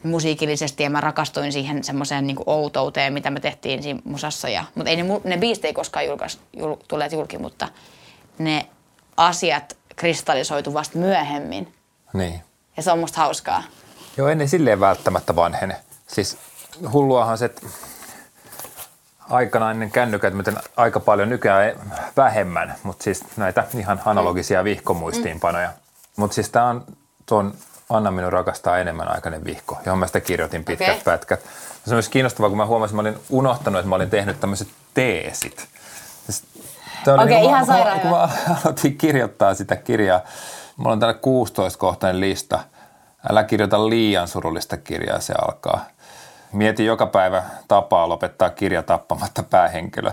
musiikillisesti 0.03 0.83
ja 0.83 0.89
mä 0.89 1.01
rakastuin 1.01 1.51
siihen 1.51 1.83
semmoiseen 1.83 2.27
niinku 2.27 2.43
outouteen, 2.45 3.13
mitä 3.13 3.29
me 3.31 3.39
tehtiin 3.39 3.83
siinä 3.83 3.99
musassa. 4.03 4.49
Ja, 4.49 4.63
mutta 4.75 4.89
ei 4.89 4.95
ne, 4.95 5.21
ne 5.23 5.37
biisit 5.37 5.65
ei 5.65 5.73
koskaan 5.73 6.05
julkais, 6.05 6.39
jul, 6.57 6.75
tulleet 6.87 7.11
julki, 7.11 7.37
mutta 7.37 7.67
ne 8.37 8.65
asiat 9.17 9.77
kristallisoitu 9.95 10.73
vasta 10.73 10.97
myöhemmin. 10.97 11.73
Niin. 12.13 12.41
Ja 12.77 12.83
se 12.83 12.91
on 12.91 12.99
musta 12.99 13.21
hauskaa. 13.21 13.63
Joo, 14.17 14.27
ei 14.27 14.35
ne 14.35 14.47
silleen 14.47 14.79
välttämättä 14.79 15.35
vanhene. 15.35 15.75
Siis 16.07 16.37
hulluahan 16.91 17.37
se, 17.37 17.45
että 17.45 17.61
aikana 19.29 19.71
ennen 19.71 19.91
kännykät, 19.91 20.33
miten 20.33 20.57
aika 20.77 20.99
paljon 20.99 21.29
nykyään 21.29 21.73
vähemmän, 22.17 22.75
mutta 22.83 23.03
siis 23.03 23.23
näitä 23.37 23.63
ihan 23.77 24.01
analogisia 24.05 24.63
vihkomuistiinpanoja. 24.63 25.67
Mm. 25.67 25.73
Mutta 26.15 26.35
siis 26.35 26.49
tämä 26.49 26.69
on 26.69 26.85
tuon 27.25 27.53
Anna 27.89 28.11
minun 28.11 28.33
rakastaa 28.33 28.77
enemmän 28.77 29.11
aikainen 29.11 29.45
vihko, 29.45 29.77
johon 29.85 29.99
mä 29.99 30.07
sitä 30.07 30.19
kirjoitin 30.19 30.65
pitkät 30.65 30.89
okay. 30.89 31.03
pätkät. 31.03 31.39
Se 31.85 31.91
on 31.91 31.95
myös 31.95 32.09
kiinnostavaa, 32.09 32.49
kun 32.49 32.57
mä 32.57 32.65
huomasin, 32.65 32.99
että 32.99 33.11
mä 33.11 33.17
olin 33.17 33.25
unohtanut, 33.29 33.79
että 33.79 33.89
mä 33.89 33.95
olin 33.95 34.09
tehnyt 34.09 34.39
tämmöiset 34.39 34.67
teesit. 34.93 35.67
Siis 36.25 36.43
Okei, 37.01 37.13
okay, 37.13 37.25
niin, 37.25 37.43
ihan 37.43 37.65
sairaan 37.65 37.99
Kun 37.99 38.09
mä 38.09 38.29
aloitin 38.63 38.97
kirjoittaa 38.97 39.53
sitä 39.53 39.75
kirjaa, 39.75 40.21
mulla 40.77 40.91
on 40.91 40.99
täällä 40.99 41.19
16-kohtainen 41.19 42.19
lista. 42.19 42.59
Älä 43.29 43.43
kirjoita 43.43 43.89
liian 43.89 44.27
surullista 44.27 44.77
kirjaa, 44.77 45.19
se 45.19 45.33
alkaa. 45.41 45.85
Mieti 46.55 46.85
joka 46.85 47.05
päivä 47.05 47.43
tapaa 47.67 48.09
lopettaa 48.09 48.49
kirja 48.49 48.83
tappamatta 48.83 49.43
päähenkilö. 49.43 50.11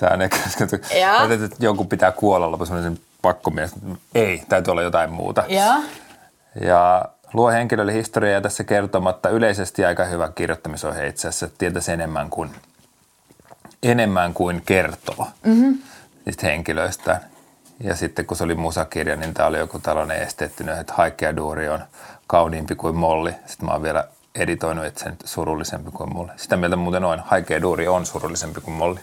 Tämä 0.00 0.16
ne, 0.16 0.24
että 0.24 1.56
joku 1.58 1.84
pitää 1.84 2.12
kuolla 2.12 2.50
lopussa, 2.50 2.82
sen 2.82 2.98
pakkomies. 3.22 3.70
Ei, 4.14 4.42
täytyy 4.48 4.70
olla 4.70 4.82
jotain 4.82 5.12
muuta. 5.12 5.44
Ja, 5.48 5.74
ja 6.60 7.04
luo 7.32 7.50
henkilölle 7.50 7.92
historiaa 7.92 8.40
tässä 8.40 8.64
kertomatta 8.64 9.28
yleisesti 9.28 9.84
aika 9.84 10.04
hyvä 10.04 10.28
kirjoittamisohje 10.34 11.06
itse 11.06 11.28
asiassa. 11.28 11.48
Tietäisi 11.58 11.92
enemmän 11.92 12.30
kuin, 12.30 12.50
enemmän 13.82 14.34
kuin 14.34 14.62
kertoo. 14.66 15.26
Mm-hmm 15.44 15.78
niistä 16.24 16.46
henkilöistä. 16.46 17.20
Ja 17.80 17.96
sitten 17.96 18.26
kun 18.26 18.36
se 18.36 18.44
oli 18.44 18.54
musakirja, 18.54 19.16
niin 19.16 19.34
tämä 19.34 19.48
oli 19.48 19.58
joku 19.58 19.78
tällainen 19.78 20.22
esteettinen, 20.22 20.78
että 20.78 20.92
Haikea 20.96 21.36
Duuri 21.36 21.68
on 21.68 21.84
kauniimpi 22.26 22.74
kuin 22.74 22.96
Molli. 22.96 23.34
Sitten 23.46 23.66
mä 23.66 23.72
oon 23.72 23.82
vielä 23.82 24.08
editoinut, 24.34 24.84
että 24.84 25.00
sen 25.00 25.16
surullisempi 25.24 25.90
kuin 25.90 26.14
Molli. 26.14 26.30
Sitä 26.36 26.56
mieltä 26.56 26.76
muuten 26.76 27.04
on, 27.04 27.22
Haikea 27.26 27.62
Duuri 27.62 27.88
on 27.88 28.06
surullisempi 28.06 28.60
kuin 28.60 28.74
Molli. 28.74 29.00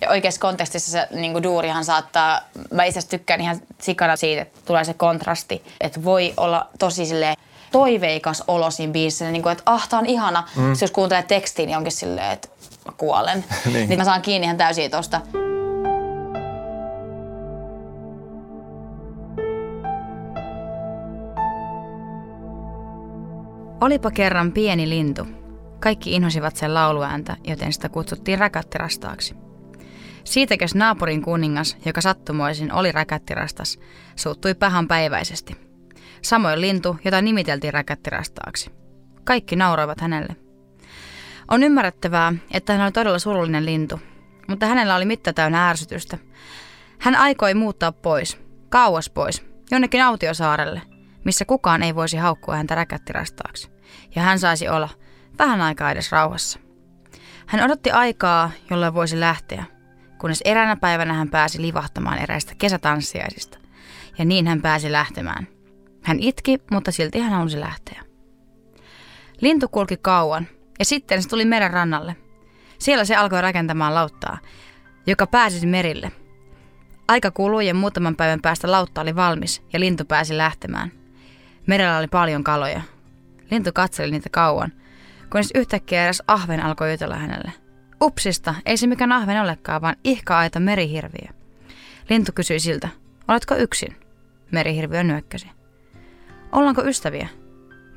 Ja 0.00 0.10
oikeassa 0.10 0.40
kontekstissa 0.40 0.90
se 0.90 1.08
niin 1.10 1.42
duurihan 1.42 1.84
saattaa, 1.84 2.40
mä 2.72 2.84
itse 2.84 3.08
tykkään 3.08 3.40
ihan 3.40 3.60
sikana 3.78 4.16
siitä, 4.16 4.42
että 4.42 4.60
tulee 4.64 4.84
se 4.84 4.94
kontrasti, 4.94 5.64
että 5.80 6.04
voi 6.04 6.34
olla 6.36 6.68
tosi 6.78 7.06
silleen 7.06 7.36
toiveikas 7.72 8.44
olo 8.48 8.70
siinä 8.70 8.92
biisissä, 8.92 9.30
niin 9.30 9.42
kuin, 9.42 9.52
että 9.52 9.62
ah, 9.66 9.88
tää 9.88 9.98
on 9.98 10.06
ihana. 10.06 10.48
Mm. 10.56 10.70
jos 10.80 10.90
kuuntelee 10.90 11.22
tekstiin, 11.22 11.66
niin 11.66 11.76
onkin 11.76 11.92
silleen, 11.92 12.30
että 12.30 12.48
mä 12.86 12.92
kuolen. 12.96 13.44
niin. 13.72 13.88
niin 13.88 13.98
mä 13.98 14.04
saan 14.04 14.22
kiinni 14.22 14.44
ihan 14.44 14.56
täysin 14.56 14.90
tosta. 14.90 15.20
Olipa 23.80 24.10
kerran 24.10 24.52
pieni 24.52 24.88
lintu. 24.88 25.26
Kaikki 25.80 26.12
inhosivat 26.12 26.56
sen 26.56 26.74
lauluääntä, 26.74 27.36
joten 27.44 27.72
sitä 27.72 27.88
kutsuttiin 27.88 28.38
räkättirastaaksi. 28.38 29.34
Siitäkäs 30.24 30.74
naapurin 30.74 31.22
kuningas, 31.22 31.76
joka 31.84 32.00
sattumoisin 32.00 32.72
oli 32.72 32.92
räkättirastas, 32.92 33.78
suuttui 34.16 34.54
pahan 34.54 34.88
päiväisesti. 34.88 35.56
Samoin 36.22 36.60
lintu, 36.60 36.96
jota 37.04 37.22
nimiteltiin 37.22 37.72
räkättirastaaksi. 37.72 38.70
Kaikki 39.24 39.56
nauroivat 39.56 40.00
hänelle. 40.00 40.36
On 41.50 41.62
ymmärrettävää, 41.62 42.32
että 42.50 42.72
hän 42.72 42.82
oli 42.82 42.92
todella 42.92 43.18
surullinen 43.18 43.66
lintu, 43.66 44.00
mutta 44.48 44.66
hänellä 44.66 44.96
oli 44.96 45.04
mitta 45.04 45.32
täynnä 45.32 45.68
ärsytystä. 45.68 46.18
Hän 46.98 47.16
aikoi 47.16 47.54
muuttaa 47.54 47.92
pois, 47.92 48.40
kauas 48.68 49.10
pois, 49.10 49.44
jonnekin 49.70 50.02
autiosaarelle, 50.02 50.82
missä 51.24 51.44
kukaan 51.44 51.82
ei 51.82 51.94
voisi 51.94 52.16
haukkua 52.16 52.56
häntä 52.56 52.74
räkättirastaaksi, 52.74 53.70
ja 54.14 54.22
hän 54.22 54.38
saisi 54.38 54.68
olla 54.68 54.88
vähän 55.38 55.60
aikaa 55.60 55.90
edes 55.90 56.12
rauhassa. 56.12 56.58
Hän 57.46 57.64
odotti 57.64 57.90
aikaa, 57.90 58.50
jolloin 58.70 58.94
voisi 58.94 59.20
lähteä, 59.20 59.64
kunnes 60.18 60.40
eräänä 60.44 60.76
päivänä 60.76 61.12
hän 61.12 61.30
pääsi 61.30 61.62
livahtamaan 61.62 62.18
eräistä 62.18 62.54
kesätanssiaisista, 62.58 63.58
ja 64.18 64.24
niin 64.24 64.46
hän 64.46 64.62
pääsi 64.62 64.92
lähtemään. 64.92 65.46
Hän 66.02 66.20
itki, 66.20 66.58
mutta 66.70 66.92
silti 66.92 67.20
hän 67.20 67.32
halusi 67.32 67.60
lähteä. 67.60 68.02
Lintu 69.40 69.68
kulki 69.68 69.96
kauan, 69.96 70.46
ja 70.78 70.84
sitten 70.84 71.22
se 71.22 71.28
tuli 71.28 71.44
meren 71.44 71.70
rannalle. 71.70 72.16
Siellä 72.78 73.04
se 73.04 73.16
alkoi 73.16 73.42
rakentamaan 73.42 73.94
lauttaa, 73.94 74.38
joka 75.06 75.26
pääsisi 75.26 75.66
merille. 75.66 76.12
Aika 77.08 77.30
kului 77.30 77.66
ja 77.66 77.74
muutaman 77.74 78.16
päivän 78.16 78.40
päästä 78.40 78.70
lautta 78.70 79.00
oli 79.00 79.16
valmis 79.16 79.62
ja 79.72 79.80
lintu 79.80 80.04
pääsi 80.04 80.36
lähtemään. 80.36 80.99
Merellä 81.66 81.98
oli 81.98 82.06
paljon 82.06 82.44
kaloja. 82.44 82.80
Lintu 83.50 83.70
katseli 83.74 84.10
niitä 84.10 84.28
kauan, 84.32 84.72
kunnes 85.30 85.50
yhtäkkiä 85.54 86.02
eräs 86.02 86.22
ahven 86.26 86.60
alkoi 86.60 86.90
jutella 86.90 87.16
hänelle. 87.16 87.52
Upsista, 88.02 88.54
ei 88.66 88.76
se 88.76 88.86
mikään 88.86 89.12
ahven 89.12 89.40
olekaan, 89.40 89.82
vaan 89.82 89.96
ihka-aita 90.04 90.60
merihirviö. 90.60 91.28
Lintu 92.10 92.32
kysyi 92.34 92.60
siltä, 92.60 92.88
oletko 93.28 93.54
yksin? 93.56 93.96
Merihirviö 94.50 95.02
nyökkäsi. 95.02 95.50
Ollaanko 96.52 96.82
ystäviä? 96.84 97.28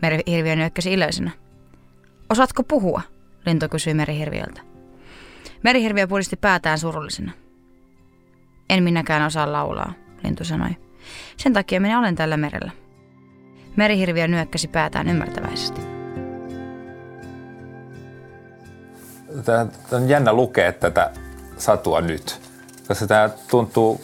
Merihirviö 0.01 0.55
nyökkäsi 0.55 0.93
iloisena. 0.93 1.31
Osaatko 2.29 2.63
puhua? 2.63 3.01
Lintu 3.45 3.69
kysyi 3.69 3.93
merihirviöltä. 3.93 4.61
Merihirviö 5.63 6.07
pudisti 6.07 6.35
päätään 6.35 6.79
surullisena. 6.79 7.31
En 8.69 8.83
minäkään 8.83 9.23
osaa 9.23 9.51
laulaa, 9.51 9.93
lintu 10.23 10.43
sanoi. 10.43 10.69
Sen 11.37 11.53
takia 11.53 11.81
minä 11.81 11.99
olen 11.99 12.15
tällä 12.15 12.37
merellä. 12.37 12.71
Merihirviö 13.75 14.27
nyökkäsi 14.27 14.67
päätään 14.67 15.09
ymmärtäväisesti. 15.09 15.81
Tämä 19.45 19.65
on 19.91 20.09
jännä 20.09 20.33
lukea 20.33 20.73
tätä 20.73 21.11
satua 21.57 22.01
nyt, 22.01 22.41
koska 22.87 23.07
tämä 23.07 23.29
tuntuu 23.47 24.01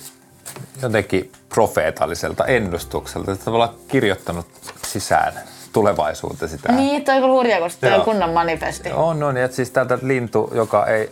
jotenkin 0.81 1.31
profeetalliselta 1.49 2.45
ennustukselta. 2.45 3.31
Että 3.31 3.45
tavallaan 3.45 3.73
kirjoittanut 3.87 4.47
sisään 4.87 5.33
tulevaisuutesi 5.73 6.57
tähän. 6.57 6.81
Niin, 6.81 7.05
toi 7.05 7.23
on 7.23 7.31
hurjaa, 7.31 7.59
koska 7.59 7.87
toi 7.87 7.97
on 7.97 8.05
kunnan 8.05 8.29
manifesti. 8.29 8.91
On, 8.91 9.23
on. 9.23 9.37
Että 9.37 9.55
siis 9.55 9.71
täältä 9.71 9.97
lintu, 10.01 10.51
joka 10.53 10.85
ei... 10.85 11.11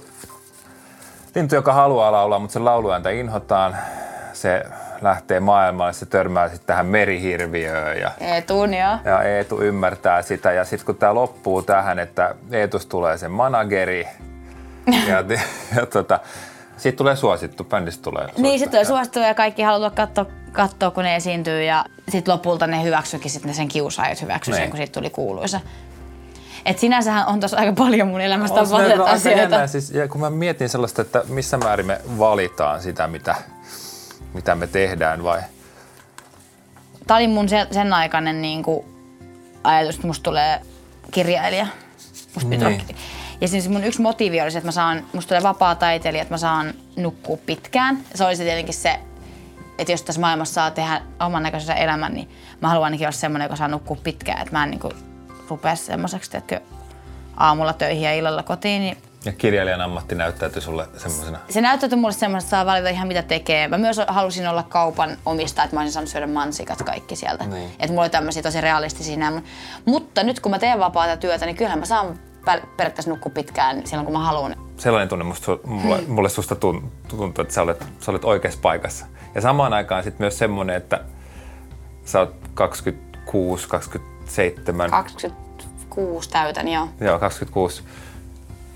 Lintu, 1.35 1.55
joka 1.55 1.73
haluaa 1.73 2.11
laulaa, 2.11 2.39
mutta 2.39 2.53
sen 2.53 2.65
lauluääntä 2.65 3.09
inhotaan. 3.09 3.77
Se 4.33 4.63
lähtee 5.01 5.39
maailmalle, 5.39 5.93
se 5.93 6.05
törmää 6.05 6.49
sitten 6.49 6.67
tähän 6.67 6.85
merihirviöön. 6.85 7.99
Ja, 7.99 8.11
Eetuun, 8.19 8.73
joo. 8.73 8.97
Ja 9.05 9.23
Eetu 9.23 9.61
ymmärtää 9.61 10.21
sitä. 10.21 10.51
Ja 10.51 10.65
sitten 10.65 10.85
kun 10.85 10.95
tämä 10.95 11.13
loppuu 11.13 11.61
tähän, 11.61 11.99
että 11.99 12.35
Eetus 12.51 12.85
tulee 12.85 13.17
sen 13.17 13.31
manageri. 13.31 14.07
ja, 15.07 15.23
ja 15.75 15.85
tota, 15.85 16.19
sitten 16.77 16.97
tulee 16.97 17.15
suosittu, 17.15 17.63
bändistä 17.63 18.03
tulee 18.03 18.23
suosittu. 18.23 18.41
Niin, 18.41 18.59
sitten 18.59 18.71
tulee 18.71 18.85
suosittu 18.85 19.19
ja 19.19 19.33
kaikki 19.33 19.61
haluaa 19.61 19.89
katsoa, 19.89 20.25
katsoa, 20.51 20.91
kun 20.91 21.03
ne 21.03 21.15
esiintyy. 21.15 21.63
Ja 21.63 21.85
sitten 22.09 22.33
lopulta 22.33 22.67
ne 22.67 22.83
hyväksyikin 22.83 23.31
sitten 23.31 23.53
sen 23.53 23.67
kiusaajat 23.67 24.21
hyväksy 24.21 24.51
sen, 24.51 24.61
niin. 24.61 24.69
kun 24.69 24.77
siitä 24.77 24.91
tuli 24.91 25.09
kuuluisa. 25.09 25.59
Et 26.65 26.79
sinänsähän 26.79 27.27
on 27.27 27.39
tuossa 27.39 27.57
aika 27.57 27.73
paljon 27.73 28.07
mun 28.07 28.21
elämästä 28.21 28.61
on 28.61 28.69
paljon 28.69 29.01
asioita. 29.01 29.67
Siis, 29.67 29.91
ja 29.91 30.07
kun 30.07 30.21
mä 30.21 30.29
mietin 30.29 30.69
sellaista, 30.69 31.01
että 31.01 31.23
missä 31.27 31.57
määrin 31.57 31.85
me 31.85 32.01
valitaan 32.19 32.81
sitä, 32.81 33.07
mitä 33.07 33.35
mitä 34.33 34.55
me 34.55 34.67
tehdään 34.67 35.23
vai? 35.23 35.41
Tämä 37.07 37.17
oli 37.17 37.27
mun 37.27 37.49
sen, 37.49 37.67
sen 37.71 37.93
aikainen 37.93 38.41
niin 38.41 38.63
kuin, 38.63 38.85
ajatus, 39.63 39.95
että 39.95 40.07
musta 40.07 40.23
tulee 40.23 40.61
kirjailija. 41.11 41.67
Musta 42.33 42.49
niin. 42.49 42.81
Ja 43.41 43.47
siis 43.47 43.69
mun 43.69 43.83
yksi 43.83 44.01
motiivi 44.01 44.41
oli 44.41 44.51
se, 44.51 44.57
että 44.57 44.67
mä 44.67 44.71
saan, 44.71 45.05
musta 45.13 45.27
tulee 45.27 45.43
vapaa 45.43 45.75
taiteilija, 45.75 46.21
että 46.21 46.33
mä 46.33 46.37
saan 46.37 46.73
nukkua 46.95 47.37
pitkään. 47.45 47.99
Se 48.15 48.25
olisi 48.25 48.43
tietenkin 48.43 48.73
se, 48.73 48.99
että 49.77 49.93
jos 49.93 50.03
tässä 50.03 50.21
maailmassa 50.21 50.53
saa 50.53 50.71
tehdä 50.71 51.01
oman 51.19 51.43
näköisen 51.43 51.77
elämän, 51.77 52.13
niin 52.13 52.29
mä 52.61 52.67
haluan 52.67 52.85
ainakin 52.85 53.07
olla 53.07 53.17
semmoinen, 53.17 53.45
joka 53.45 53.55
saa 53.55 53.67
nukkua 53.67 53.97
pitkään. 54.03 54.41
Että 54.41 54.51
mä 54.51 54.63
en 54.63 54.69
niin 54.69 54.79
kuin, 54.79 54.93
rupea 55.49 55.75
semmoiseksi, 55.75 56.37
että 56.37 56.61
aamulla 57.37 57.73
töihin 57.73 58.03
ja 58.03 58.13
illalla 58.13 58.43
kotiin. 58.43 58.81
Niin 58.81 58.97
Ja 59.27 59.33
kirjailijan 59.33 59.81
ammatti 59.81 60.15
näyttäytyi 60.15 60.61
sulle 60.61 60.87
semmoisena? 60.97 61.39
Se 61.49 61.61
näyttäytyi 61.61 61.97
mulle 61.97 62.13
semmoista, 62.13 62.47
että 62.47 62.49
saa 62.49 62.65
valita 62.65 62.89
ihan 62.89 63.07
mitä 63.07 63.21
tekee. 63.21 63.67
Mä 63.67 63.77
myös 63.77 64.01
halusin 64.07 64.47
olla 64.47 64.63
kaupan 64.63 65.17
omistaja, 65.25 65.63
että 65.63 65.75
mä 65.75 65.79
olisin 65.79 65.93
saanut 65.93 66.09
syödä 66.09 66.27
mansikat 66.27 66.83
kaikki 66.83 67.15
sieltä. 67.15 67.45
Niin. 67.45 67.69
Että 67.71 67.87
mulla 67.87 68.01
oli 68.01 68.09
tämmöisiä 68.09 68.43
tosi 68.43 68.61
realistisia 68.61 69.17
nämä. 69.17 69.41
Mutta 69.85 70.23
nyt 70.23 70.39
kun 70.39 70.51
mä 70.51 70.59
teen 70.59 70.79
vapaata 70.79 71.17
työtä, 71.17 71.45
niin 71.45 71.55
kyllähän 71.55 71.79
mä 71.79 71.85
saan 71.85 72.19
per- 72.45 72.65
periaatteessa 72.77 73.11
nukkua 73.11 73.31
pitkään 73.35 73.87
silloin, 73.87 74.05
kun 74.05 74.13
mä 74.13 74.25
haluan. 74.25 74.55
Sellainen 74.77 75.09
tunne 75.09 75.25
musta, 75.25 75.57
mulle, 75.63 76.01
mulle 76.07 76.29
susta 76.29 76.55
tun- 76.55 76.91
tuntuu, 77.07 77.41
että 77.41 77.53
sä 77.53 77.61
olet, 77.61 77.83
sä 77.99 78.11
olet 78.11 78.25
oikeassa 78.25 78.59
paikassa. 78.61 79.05
Ja 79.35 79.41
samaan 79.41 79.73
aikaan 79.73 80.03
sitten 80.03 80.23
myös 80.23 80.37
semmoinen, 80.37 80.75
että 80.75 81.01
sä 82.05 82.19
oot 82.19 82.35
26, 82.53 83.67
27, 83.67 84.91
26 84.91 86.29
täytän, 86.29 86.67
joo. 86.67 86.89
joo 87.01 87.19
26, 87.19 87.83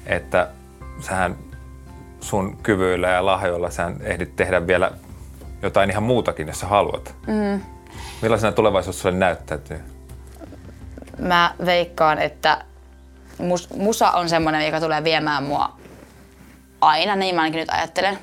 että 0.05 0.47
sähän 0.99 1.37
sun 2.19 2.57
kyvyillä 2.63 3.07
ja 3.07 3.25
lahjoilla 3.25 3.69
sä 3.69 3.91
ehdit 4.01 4.35
tehdä 4.35 4.67
vielä 4.67 4.91
jotain 5.61 5.89
ihan 5.89 6.03
muutakin, 6.03 6.47
jos 6.47 6.59
sä 6.59 6.67
haluat. 6.67 7.15
Mm. 7.27 7.61
Millaisena 8.21 8.51
tulevaisuus 8.51 9.01
sulle 9.01 9.15
näyttäytyy? 9.15 9.79
Mä 11.19 11.55
veikkaan, 11.65 12.19
että 12.19 12.65
mus, 13.37 13.69
musa 13.69 14.11
on 14.11 14.29
semmoinen, 14.29 14.65
joka 14.65 14.79
tulee 14.79 15.03
viemään 15.03 15.43
mua 15.43 15.77
aina, 16.81 17.15
niin 17.15 17.35
mä 17.35 17.41
ainakin 17.41 17.59
nyt 17.59 17.69
ajattelen. 17.69 18.19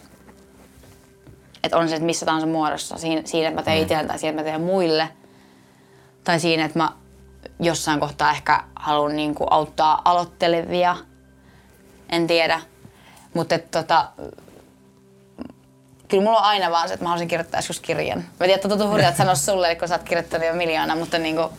Että 1.65 1.77
on 1.77 1.89
se 1.89 1.95
että 1.95 2.07
missä 2.07 2.27
tahansa 2.27 2.47
muodossa. 2.47 2.99
Siinä, 2.99 3.23
siinä 3.25 3.49
että 3.49 3.61
mä 3.61 3.65
teen 3.65 3.79
itselle 3.79 4.05
tai 4.05 4.19
siinä, 4.19 4.31
että 4.31 4.43
mä 4.43 4.51
teen 4.51 4.61
muille. 4.61 5.09
Tai 6.25 6.41
siinä, 6.41 6.65
että 6.65 6.79
mä 6.79 6.93
jossain 7.61 8.01
kohtaa 8.01 8.31
ehkä 8.31 8.65
haluan 8.75 9.17
niinku 9.17 9.47
auttaa 9.51 10.03
aloittelevia. 10.05 10.97
En 12.09 12.27
tiedä. 12.27 12.61
Mutta 13.35 13.59
tota, 13.59 14.09
kyllä 16.09 16.25
mulla 16.25 16.39
on 16.39 16.45
aina 16.45 16.71
vaan 16.71 16.89
se, 16.89 16.95
että 16.95 17.05
mä 17.05 17.09
haluaisin 17.09 17.29
kirjoittaa 17.29 17.59
joskus 17.59 17.81
kirjan. 17.81 18.19
Mä 18.19 18.25
tiedän, 18.39 18.55
että 18.55 18.69
tuntuu 18.69 18.89
hurjalta 18.89 19.17
sanoa 19.17 19.35
sulle, 19.35 19.75
kun 19.75 19.89
sä 19.89 19.95
oot 19.95 20.03
kirjoittanut 20.03 20.47
jo 20.47 20.55
miljoona, 20.55 20.97
mutta 20.97 21.19
niinku, 21.19 21.53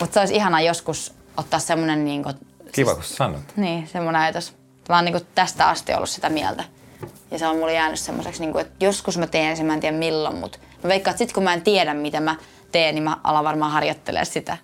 mutta 0.00 0.14
se 0.14 0.20
olisi 0.20 0.34
ihanaa 0.34 0.60
joskus 0.60 1.14
ottaa 1.36 1.60
semmoinen 1.60 2.04
niinku, 2.04 2.30
Kiva, 2.72 2.94
kun 2.94 3.04
sanot. 3.04 3.56
niin, 3.56 3.88
semmoinen 3.88 4.22
ajatus. 4.22 4.54
Mä 4.88 4.96
oon 4.96 5.04
niinku 5.04 5.26
tästä 5.34 5.68
asti 5.68 5.94
ollut 5.94 6.10
sitä 6.10 6.28
mieltä. 6.28 6.64
Ja 7.30 7.38
se 7.38 7.46
on 7.46 7.56
mulle 7.56 7.74
jäänyt 7.74 8.00
semmoiseksi, 8.00 8.40
niinku, 8.40 8.58
että 8.58 8.84
joskus 8.84 9.18
mä 9.18 9.26
teen 9.26 9.56
sen, 9.56 9.66
mä 9.66 9.74
en 9.74 9.80
tiedä 9.80 9.96
milloin, 9.96 10.36
mutta 10.36 10.58
mä 10.82 10.88
veikkaan, 10.88 11.12
että 11.12 11.18
sit 11.18 11.32
kun 11.32 11.42
mä 11.42 11.52
en 11.52 11.62
tiedä, 11.62 11.94
mitä 11.94 12.20
mä 12.20 12.36
teen, 12.72 12.94
niin 12.94 13.02
mä 13.04 13.16
alan 13.24 13.44
varmaan 13.44 13.72
harjoittelee 13.72 14.24
sitä. 14.24 14.56